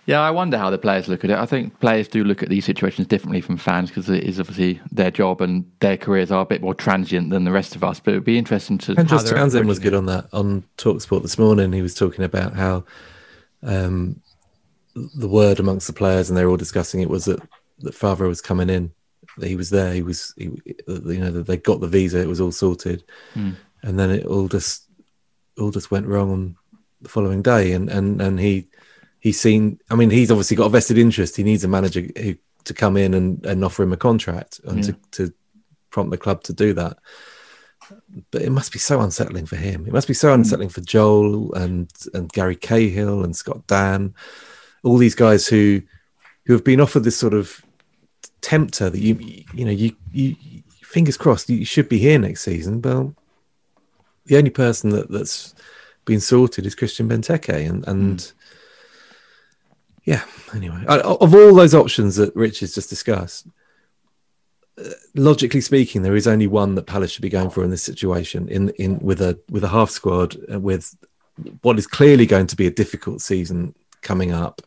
[0.05, 1.37] Yeah, I wonder how the players look at it.
[1.37, 4.81] I think players do look at these situations differently from fans because it is obviously
[4.91, 7.99] their job and their careers are a bit more transient than the rest of us.
[7.99, 8.95] But it would be interesting to.
[8.95, 11.71] how Andros they're Townsend was good on that on Talksport this morning.
[11.73, 12.85] He was talking about how
[13.61, 14.19] um,
[14.95, 17.39] the word amongst the players, and they were all discussing it, was that
[17.81, 18.91] that Favre was coming in.
[19.39, 19.93] He was there.
[19.93, 20.45] He was, he,
[20.87, 22.19] you know, they got the visa.
[22.19, 23.03] It was all sorted,
[23.33, 23.51] Hmm.
[23.81, 24.83] And then it all just
[25.57, 26.55] all just went wrong on
[27.01, 27.73] the following day.
[27.73, 28.67] And and and he
[29.19, 29.79] he's seen.
[29.89, 31.37] I mean, he's obviously got a vested interest.
[31.37, 34.85] He needs a manager who to come in and, and offer him a contract and
[34.85, 34.91] Yeah.
[34.91, 35.33] to, to
[35.91, 36.97] prompt the club to do that
[38.31, 39.85] but it must be so unsettling for him.
[39.87, 40.35] It must be so mm.
[40.35, 44.13] unsettling for Joel and and Gary Cahill and Scott Dann,
[44.83, 45.81] all these guys who
[46.45, 47.63] who have been offered this sort of
[48.41, 49.15] tempter that you
[49.53, 50.35] you know you you
[50.81, 52.81] fingers crossed you should be here next season.
[52.81, 53.15] Well,
[54.29, 55.53] the only person that that's
[56.05, 58.31] been sorted is Christian Benteke, and and
[60.05, 60.23] yeah.
[60.53, 63.47] Anyway, of all those options that Rich has just discussed,
[65.15, 68.47] logically speaking, there is only one that Palace should be going for in this situation.
[68.47, 70.95] In in with a with a half squad uh, with
[71.61, 74.61] what is clearly going to be a difficult season coming up.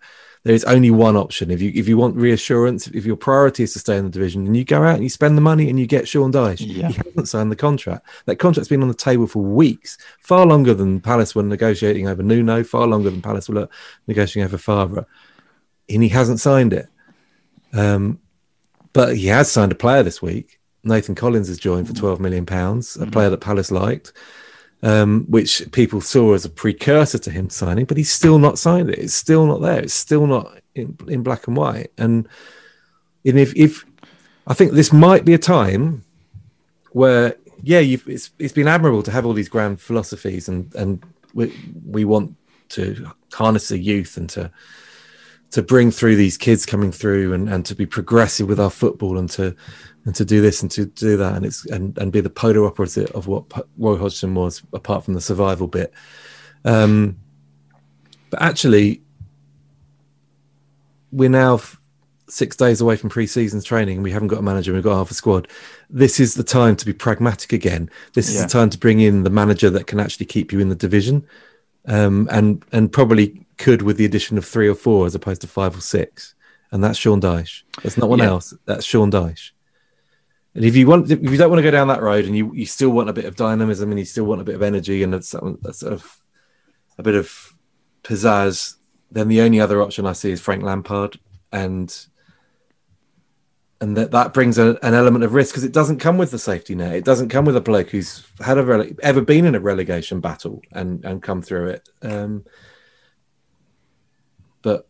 [0.45, 1.53] There is only one option.
[1.53, 4.45] If you if you want reassurance, if your priority is to stay in the division,
[4.45, 6.89] and you go out and you spend the money and you get Sean Dyche, Yeah.
[6.89, 8.07] he hasn't signed the contract.
[8.27, 12.25] That contract's been on the table for weeks, far longer than Palace were negotiating over
[12.25, 13.69] Nuno, far longer than Palace were
[14.09, 15.07] negotiating over Favre,
[15.89, 16.89] and he hasn't signed it.
[17.73, 18.19] Um,
[18.93, 22.47] but he has signed a player this week, Nathan Collins has joined for twelve million
[22.47, 24.13] pounds, a player that Palace liked,
[24.83, 28.91] um, which people saw as a precursor to him signing, but he's still not signed
[28.91, 28.99] it.
[28.99, 29.81] It's still not there.
[29.81, 31.93] It's still not in, in black and white.
[31.97, 32.29] And,
[33.25, 33.85] if, if
[34.47, 36.05] I think this might be a time
[36.91, 41.55] where, yeah, it's it's been admirable to have all these grand philosophies, and and we
[41.87, 42.35] we want
[42.71, 44.51] to harness the youth and to
[45.53, 49.19] to bring through these kids coming through and, and to be progressive with our football
[49.19, 49.55] and to
[50.05, 52.67] and to do this and to do that and it's and, and be the polar
[52.67, 53.45] opposite of what
[53.79, 55.93] Roy Hodgson was apart from the survival bit
[56.65, 57.17] um,
[58.31, 59.03] but actually
[61.13, 61.79] we're now f-
[62.29, 65.11] six days away from pre-season training and we haven't got a manager we've got half
[65.11, 65.47] a squad
[65.91, 68.43] this is the time to be pragmatic again this is Yeah.
[68.43, 71.27] the time to bring in the manager that can actually keep you in the division
[71.87, 75.47] um, and and probably could with the addition of three or four as opposed to
[75.49, 76.35] five or six.
[76.71, 77.63] And that's Sean Dyche.
[77.83, 78.27] That's not one Yeah.
[78.29, 78.55] else.
[78.67, 79.51] That's Sean Dyche.
[80.55, 82.53] And if you want, if you don't want to go down that road, and you,
[82.55, 85.03] you still want a bit of dynamism, and you still want a bit of energy,
[85.03, 86.19] and a, a sort of
[86.99, 87.55] a bit of
[88.03, 88.77] pizzazz,
[89.11, 91.19] then the only other option I see is Frank Lampard,
[91.51, 92.07] and
[93.81, 96.39] and that that brings a, an element of risk because it doesn't come with the
[96.39, 96.95] safety net.
[96.95, 100.21] It doesn't come with a bloke who's had a rele- ever been in a relegation
[100.21, 101.89] battle and and come through it.
[102.03, 102.45] Um,
[104.61, 104.87] but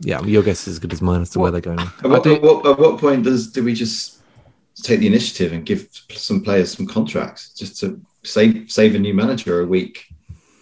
[0.00, 1.80] yeah, your guess is as good as mine as to where they're going.
[1.80, 4.17] At what, at what, at what point does do we just
[4.82, 9.14] take the initiative and give some players some contracts just to save save a new
[9.14, 10.06] manager a week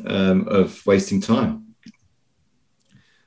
[0.07, 1.67] um, of wasting time?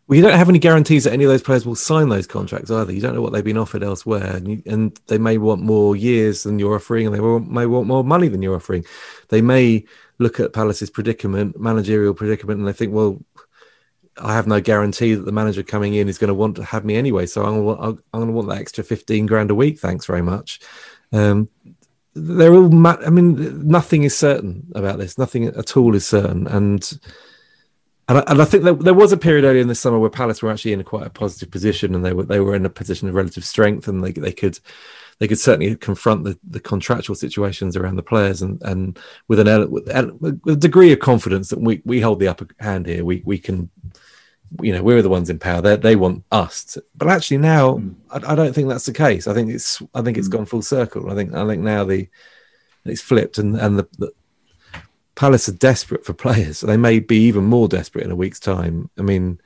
[0.07, 2.71] Well, you don't have any guarantees that any of those players will sign those contracts
[2.71, 2.91] either.
[2.91, 5.95] You don't know what they've been offered elsewhere, and, you, and they may want more
[5.95, 8.83] years than you're offering, and they will, may want more money than you're offering.
[9.27, 9.85] They may
[10.17, 13.23] look at Palace's predicament, managerial predicament, and they think, well,
[14.17, 16.83] I have no guarantee that the manager coming in is going to want to have
[16.83, 17.83] me anyway, so I'm going to
[18.13, 19.79] I'm going to want that extra fifteen grand a week.
[19.79, 20.59] Thanks very much.
[21.11, 21.49] Um,
[22.13, 22.69] they're all.
[22.69, 25.17] Ma- I mean, nothing is certain about this.
[25.17, 26.99] Nothing at all is certain, and.
[28.07, 30.41] And I, and I think there, was a period earlier in the summer where Palace
[30.41, 32.69] were actually in a quite a positive position, and they were they were in a
[32.69, 34.59] position of relative strength, and they they could
[35.19, 38.97] they could certainly confront the, the contractual situations around the players, and and
[39.27, 43.05] with an with a degree of confidence that we we hold the upper hand here.
[43.05, 43.69] We we can,
[44.61, 45.61] you know, we're the ones in power.
[45.61, 49.27] They they want us, to, but actually now I, I don't think that's the case.
[49.27, 51.11] I think it's I think it's gone full circle.
[51.11, 52.07] I think I think now the
[52.85, 54.11] it's flipped, and and the, the
[55.15, 56.61] Palace are desperate for players.
[56.61, 58.89] They may be even more desperate in a week's time.
[58.97, 59.41] I mean,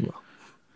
[0.00, 0.22] well,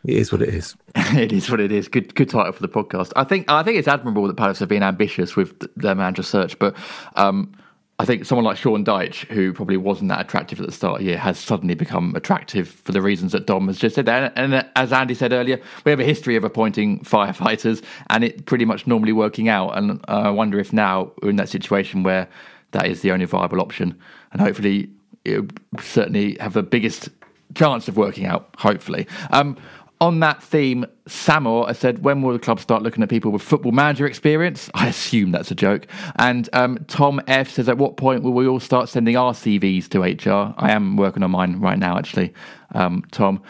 [0.05, 0.77] it is what it is.
[0.97, 1.89] it is what it is.
[1.89, 3.13] Good, good title for the podcast.
[3.17, 6.59] I think I think it's admirable that Palace have been ambitious with their manager search,
[6.59, 6.77] but
[7.17, 7.53] um,
[8.01, 10.99] I think someone like Sean Dyche, who probably wasn't that attractive at the start of
[11.01, 14.09] the year, has suddenly become attractive for the reasons that Dom has just said.
[14.09, 18.47] And, and as Andy said earlier, we have a history of appointing firefighters, and it
[18.47, 19.77] pretty much normally working out.
[19.77, 22.27] And uh, I wonder if now we're in that situation where
[22.71, 23.99] that is the only viable option,
[24.33, 24.89] and hopefully
[25.27, 27.11] it certainly have the biggest
[27.55, 28.49] chance of working out.
[28.57, 29.07] Hopefully.
[29.31, 29.59] Um,
[30.01, 33.73] on that theme, Samor said, when will the club start looking at people with football
[33.73, 34.71] manager experience?
[34.75, 35.87] I assume that's a joke.
[36.17, 39.89] And um, Tom F says, at what point will we all start sending our CVs
[39.91, 40.55] to HR?
[40.57, 42.33] I am working on mine right now, actually,
[42.75, 43.43] um, Tom.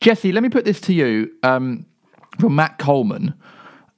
[0.00, 1.84] Jesse, let me put this to you um,
[2.38, 3.34] from Matt Coleman.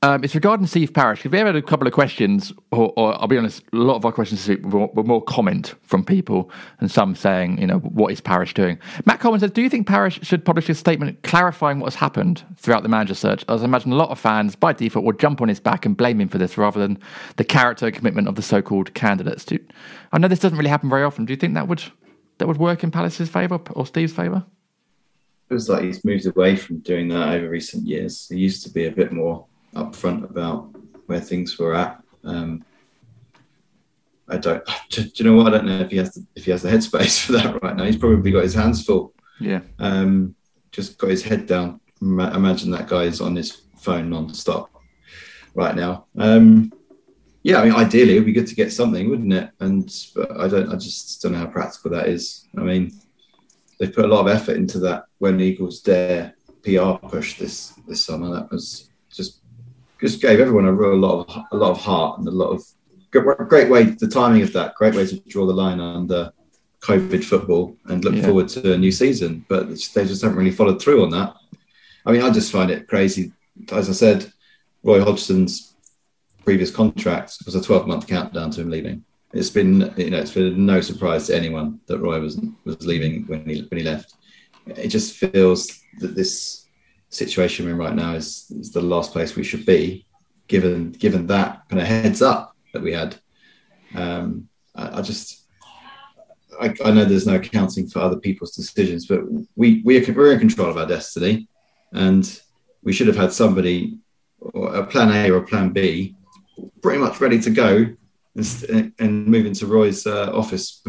[0.02, 1.24] Um, it's regarding Steve Parish.
[1.24, 4.12] We've had a couple of questions, or, or I'll be honest, a lot of our
[4.12, 8.10] questions this week were, were more comment from people, and some saying, you know, what
[8.10, 8.78] is Parish doing?
[9.04, 12.42] Matt Coleman says, Do you think Parish should publish a statement clarifying what has happened
[12.56, 13.44] throughout the manager search?
[13.46, 15.94] As I imagine a lot of fans, by default, will jump on his back and
[15.94, 16.98] blame him for this rather than
[17.36, 19.44] the character commitment of the so called candidates.
[19.44, 19.58] Do,
[20.12, 21.26] I know this doesn't really happen very often.
[21.26, 21.82] Do you think that would
[22.38, 24.46] that would work in Palace's favour or Steve's favour?
[25.50, 28.28] feels like he's moved away from doing that over recent years.
[28.28, 30.74] He used to be a bit more upfront about
[31.06, 32.02] where things were at.
[32.24, 32.64] Um,
[34.28, 34.64] I don't.
[34.90, 35.52] Do, do you know what?
[35.52, 37.76] I don't know if he has the, if he has the headspace for that right
[37.76, 37.84] now.
[37.84, 39.12] He's probably got his hands full.
[39.40, 39.60] Yeah.
[39.78, 40.34] Um,
[40.72, 41.80] just got his head down.
[42.00, 44.70] Ma- Imagine that guy is on his phone non-stop
[45.54, 46.06] right now.
[46.16, 46.72] Um,
[47.42, 49.50] yeah, I mean, ideally, it would be good to get something, wouldn't it?
[49.60, 50.70] And but I don't.
[50.70, 52.46] I just don't know how practical that is.
[52.56, 52.92] I mean,
[53.78, 58.04] they've put a lot of effort into that when Eagles Dare PR push this this
[58.04, 58.30] summer.
[58.32, 58.89] That was
[60.00, 62.62] just gave everyone a real lot of a lot of heart and a lot of
[63.10, 63.84] great way.
[63.84, 66.32] The timing of that great way to draw the line under
[66.82, 68.24] COVID football and look Yeah.
[68.26, 69.44] forward to a new season.
[69.48, 71.34] But they just haven't really followed through on that.
[72.06, 73.32] I mean, I just find it crazy.
[73.70, 74.32] As I said,
[74.82, 75.74] Roy Hodgson's
[76.44, 79.04] previous contract was a 12 month countdown to him leaving.
[79.32, 83.26] It's been, you know, it's been no surprise to anyone that Roy was was leaving
[83.26, 84.14] when he when he left.
[84.66, 86.59] It just feels that this
[87.10, 90.06] situation we're in right now is, is the last place we should be,
[90.48, 93.16] given given that kind of heads up that we had.
[93.94, 95.46] Um, I, I just
[96.60, 99.20] I, I, know there's no accounting for other people's decisions, but
[99.56, 101.48] we we are, we're in control of our destiny,
[101.92, 102.40] and
[102.82, 103.98] we should have had somebody,
[104.40, 106.16] or a plan A or a plan B,
[106.80, 107.86] pretty much ready to go
[108.36, 110.82] and, and move into Roy's uh, office,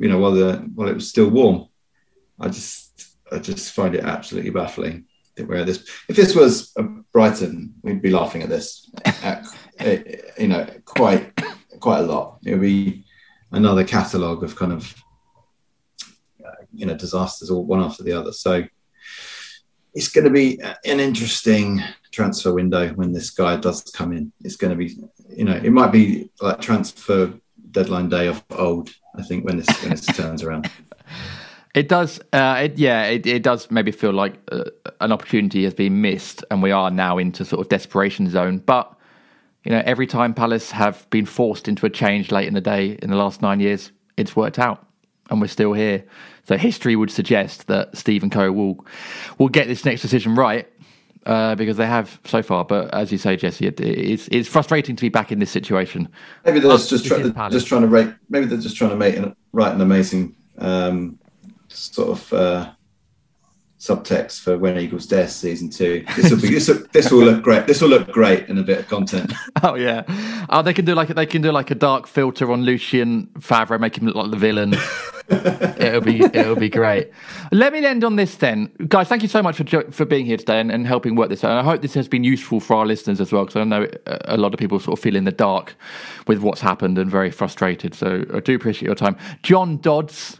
[0.00, 1.66] you know, while the while it was still warm.
[2.38, 5.06] I just I just find it absolutely baffling
[5.36, 5.88] that we're at this.
[6.08, 8.90] If this was a Brighton, we'd be laughing at this,
[9.22, 9.46] at,
[10.38, 11.32] you know, quite
[11.80, 12.38] quite a lot.
[12.44, 13.04] It would be
[13.52, 14.94] another catalogue of kind of
[16.44, 18.32] uh, you know disasters, all one after the other.
[18.32, 18.64] So
[19.94, 21.80] it's going to be an interesting
[22.12, 24.32] transfer window when this guy does come in.
[24.42, 24.98] It's going to be,
[25.30, 27.32] you know, it might be like transfer
[27.70, 28.90] deadline day of old.
[29.16, 30.70] I think when this when this turns around.
[31.76, 34.64] It does, uh, it, yeah, it, it, does maybe feel like uh,
[35.02, 38.58] an opportunity has been missed, and we are now into sort of desperation zone.
[38.64, 38.90] But
[39.62, 42.98] you know, every time Palace have been forced into a change late in the day
[43.02, 44.86] in the last nine years, it's worked out,
[45.28, 46.02] and we're still here.
[46.44, 48.86] So history would suggest that Steve and Co will
[49.36, 50.66] will get this next decision right.
[51.26, 54.94] Uh, because they have so far, but as you say, Jesse, it, it's it's frustrating
[54.94, 56.08] to be back in this situation.
[56.44, 58.14] Maybe they're just, try, they're just trying to rate.
[58.30, 59.16] Maybe they're just trying to make
[59.52, 61.18] write an amazing um,
[61.76, 62.72] sort of uh,
[63.78, 66.04] subtext for when Eagles Death season two.
[66.16, 67.66] This will be this will, this will look great.
[67.66, 69.32] This will look great in a bit of content.
[69.62, 70.02] Oh yeah,
[70.50, 73.78] oh they can do like they can do like a dark filter on Lucien Favre,
[73.78, 74.74] make him look like the villain.
[75.28, 77.10] it'll be it'll be great.
[77.50, 79.08] Let me end on this then, guys.
[79.08, 81.50] Thank you so much for for being here today and, and helping work this out.
[81.50, 83.88] And I hope this has been useful for our listeners as well, because I know
[84.26, 85.74] a lot of people sort of feel in the dark
[86.26, 87.94] with what's happened and very frustrated.
[87.94, 90.38] So I do appreciate your time, John Dodds.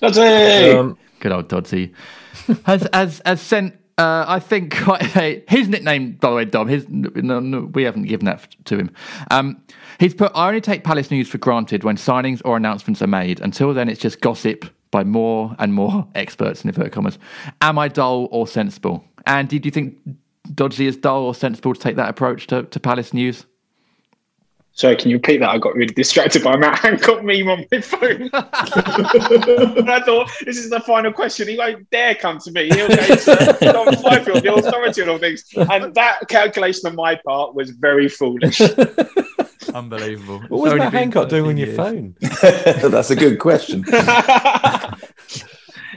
[0.00, 1.92] Dodsy, um, good old Dodsy,
[2.66, 3.74] has has has sent.
[3.96, 6.68] Uh, I think quite a, his nickname, by the way, Dom.
[6.68, 8.90] His no, no, we haven't given that to him.
[9.30, 9.60] Um,
[9.98, 10.30] he's put.
[10.36, 13.40] I only take Palace news for granted when signings or announcements are made.
[13.40, 17.18] Until then, it's just gossip by more and more experts in inverted commas.
[17.60, 19.04] Am I dull or sensible?
[19.26, 19.98] And do you think
[20.48, 23.46] Dodsy is dull or sensible to take that approach to, to Palace news?
[24.78, 25.50] Sorry, can you repeat that?
[25.50, 28.30] I got really distracted by Matt Hancock meme on my phone.
[28.32, 31.48] I thought this is the final question.
[31.48, 32.68] He won't dare come to me.
[32.68, 35.44] He'll go to Dom Fifield, the authority on all things.
[35.56, 38.60] And that calculation on my part was very foolish.
[39.74, 40.44] Unbelievable.
[40.46, 42.14] What was Matt Hancock doing on your phone?
[42.20, 43.84] That's a good question.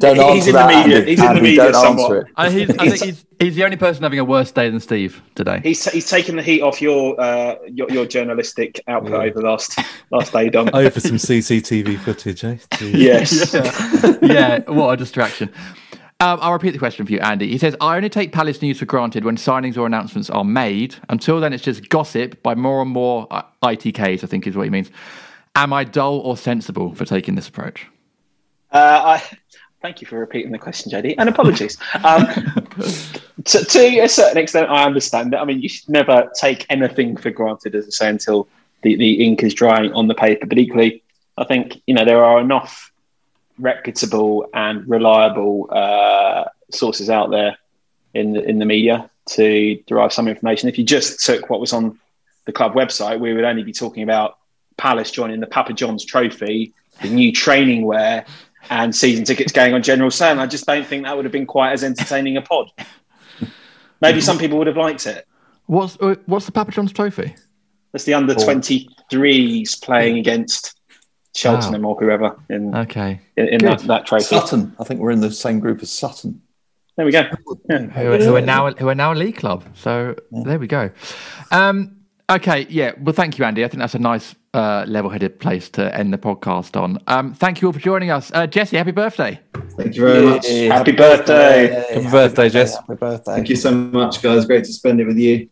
[0.02, 0.98] Don't he's in that, the media.
[0.98, 1.12] Andy.
[1.12, 2.04] He's in the media don't somewhat.
[2.04, 2.28] answer it.
[2.36, 5.22] I, he's, I think he's, he's the only person having a worse day than Steve
[5.36, 5.60] today.
[5.64, 9.78] He's, he's taken the heat off your uh, your, your journalistic output over the last
[10.12, 10.70] last day, Dom.
[10.74, 12.58] Over some CCTV footage, eh?
[12.82, 13.54] Yes.
[13.54, 14.18] yeah.
[14.22, 15.52] yeah, what a distraction.
[16.20, 17.48] Um, I'll repeat the question for you, Andy.
[17.48, 20.96] He says, I only take Palace news for granted when signings or announcements are made.
[21.10, 24.64] Until then, it's just gossip by more and more uh, ITKs, I think is what
[24.64, 24.92] he means.
[25.56, 27.88] Am I dull or sensible for taking this approach?
[28.72, 29.24] Uh, I,
[29.82, 31.78] thank you for repeating the question, JD, and apologies.
[32.04, 32.26] Um,
[33.46, 35.38] to, to, a certain extent, I understand it.
[35.38, 38.48] I mean, you should never take anything for granted, as I say, until
[38.84, 40.46] the, the ink is drying on the paper.
[40.46, 41.04] But equally,
[41.38, 42.92] I think you know there are enough
[43.58, 47.58] reputable and reliable uh, sources out there
[48.14, 50.70] in the, in the media to derive some information.
[50.70, 52.00] If you just took what was on
[52.46, 54.38] the club website, we would only be talking about
[54.78, 58.26] Palace joining the Papa John's Trophy, the new training wear,
[58.70, 60.40] and season tickets going on general sale.
[60.40, 62.72] I just don't think that would have been quite as entertaining a pod.
[64.02, 65.28] Maybe some people would have liked it.
[65.68, 67.36] What's uh, what's the Papa John's Trophy?
[67.92, 70.80] That's the under twenty threes playing against
[71.36, 71.92] Cheltenham wow.
[71.92, 74.24] or whoever in okay in, in that, that trophy.
[74.24, 76.42] Sutton, I think we're in the same group as Sutton.
[76.98, 77.24] There we go.
[77.70, 77.80] Yeah.
[77.80, 79.64] Who, who, are now who are now a league club.
[79.76, 80.44] So yeah.
[80.46, 80.92] there we go.
[81.50, 82.92] Um, okay, yeah.
[83.00, 83.64] Well, thank you, Andy.
[83.64, 87.00] I think that's a nice, uh, level-headed place to end the podcast on.
[87.08, 88.78] Um, thank you all for joining us, uh, Jesse.
[88.78, 89.40] Happy birthday!
[89.78, 90.46] Thank you very much.
[90.48, 91.68] Happy, happy birthday!
[91.68, 92.76] Happy, happy birthday, Jess.
[92.76, 93.34] Happy birthday!
[93.36, 94.46] Thank you so much, guys.
[94.46, 95.50] Great to spend it with you.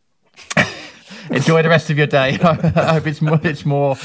[1.29, 2.37] Enjoy the rest of your day.
[2.43, 3.39] I hope it's more.
[3.43, 3.95] It's more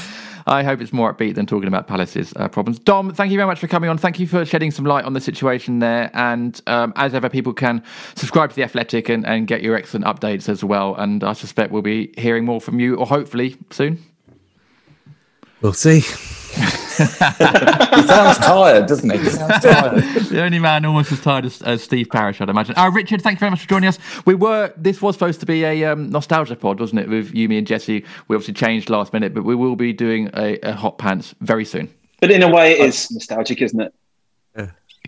[0.47, 2.77] I hope it's more upbeat than talking about Palace's uh, problems.
[2.77, 3.97] Dom, thank you very much for coming on.
[3.97, 6.11] Thank you for shedding some light on the situation there.
[6.13, 7.83] And um, as ever, people can
[8.15, 10.93] subscribe to The Athletic and, and get your excellent updates as well.
[10.95, 14.03] And I suspect we'll be hearing more from you, or hopefully soon.
[15.65, 16.01] We'll see.
[16.01, 16.03] he
[17.01, 19.17] sounds tired, doesn't he?
[19.17, 20.03] He sounds tired.
[20.25, 22.75] the only man almost as tired as, as Steve Parish, I'd imagine.
[22.77, 23.97] Uh, Richard, thank you very much for joining us.
[24.27, 27.09] We were this was supposed to be a um, nostalgia pod, wasn't it?
[27.09, 28.05] With you, me, and Jesse.
[28.27, 31.65] We obviously changed last minute, but we will be doing a, a hot pants very
[31.65, 31.91] soon.
[32.21, 33.91] But in a way, it is nostalgic, isn't it?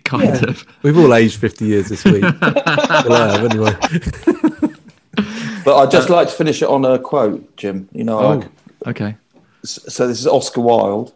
[0.02, 0.50] kind Yeah.
[0.50, 0.64] of.
[0.82, 2.22] We've all aged 50 years this week.
[2.42, 3.76] well, I have, anyway.
[5.64, 7.88] But I'd just like to finish it on a quote, Jim.
[7.92, 8.48] You know, Oh, like,
[8.88, 9.16] okay.
[9.64, 11.12] So this is Oscar Wilde.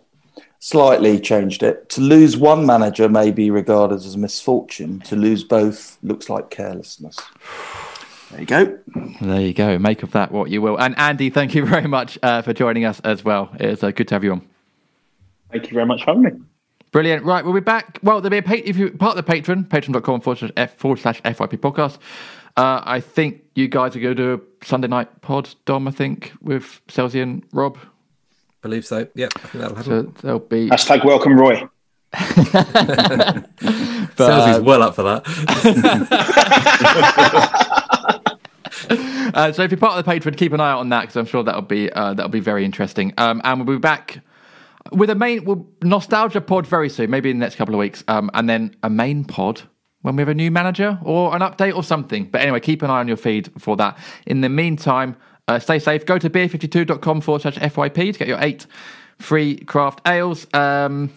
[0.59, 1.89] Slightly changed it.
[1.91, 5.01] To lose one manager may be regarded as a misfortune.
[5.01, 7.19] To lose both looks like carelessness.
[8.31, 8.79] There you go.
[9.21, 9.79] There you go.
[9.79, 10.79] Make of that what you will.
[10.81, 13.51] And Andy, thank you very much uh, for joining us as well.
[13.59, 14.49] It's uh, good to have you on.
[15.51, 16.31] Thank you very much for having me.
[16.93, 17.25] Brilliant.
[17.25, 17.99] Right, we'll be back.
[18.03, 20.77] Well, there'll be a pa- if you're part of the patron, patreon.com forward slash F
[20.77, 21.99] forward slash FYP podcast.
[22.57, 25.91] Uh, I think you guys are going to do a Sunday night pod, Dom, I
[25.91, 27.79] think, with Selzy and Rob.
[28.63, 29.07] Believe so.
[29.15, 30.17] Yep, I think that'll happen.
[30.17, 30.71] So there'll be.
[30.71, 31.69] Hashtag welcome Roy.
[32.15, 32.65] Selzy's
[34.59, 35.23] um, well up for that.
[39.35, 41.17] Uh, so if you're part of the Patreon, keep an eye out on that because
[41.17, 43.15] I'm sure that'll be uh, that'll be very interesting.
[43.17, 44.21] Um, and we'll be back
[44.91, 48.05] with a main well, nostalgia pod very soon, maybe in the next couple of weeks,
[48.09, 49.63] um, and then a main pod
[50.03, 52.27] when we have a new manager or an update or something.
[52.27, 53.97] But anyway, keep an eye on your feed for that.
[54.27, 55.17] In the meantime,
[55.49, 56.07] uh, stay safe.
[56.07, 58.67] Go to beer52.com forward slash FYP to get your eight
[59.19, 60.47] free craft ales.
[60.55, 61.13] Um,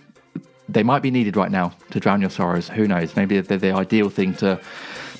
[0.68, 2.70] they might be needed right now to drown your sorrows.
[2.70, 3.16] Who knows?
[3.16, 4.60] Maybe they're the ideal thing to,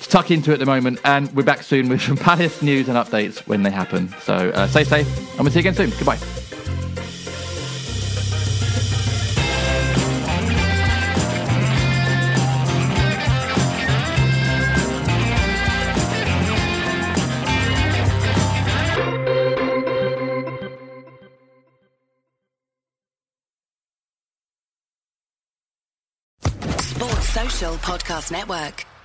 [0.00, 1.00] to tuck into at the moment.
[1.04, 4.08] And we're back soon with some Palace news and updates when they happen.
[4.20, 5.90] So uh, stay safe, and we'll see you again soon.
[5.90, 6.55] Goodbye.
[27.56, 28.95] Podcast Network.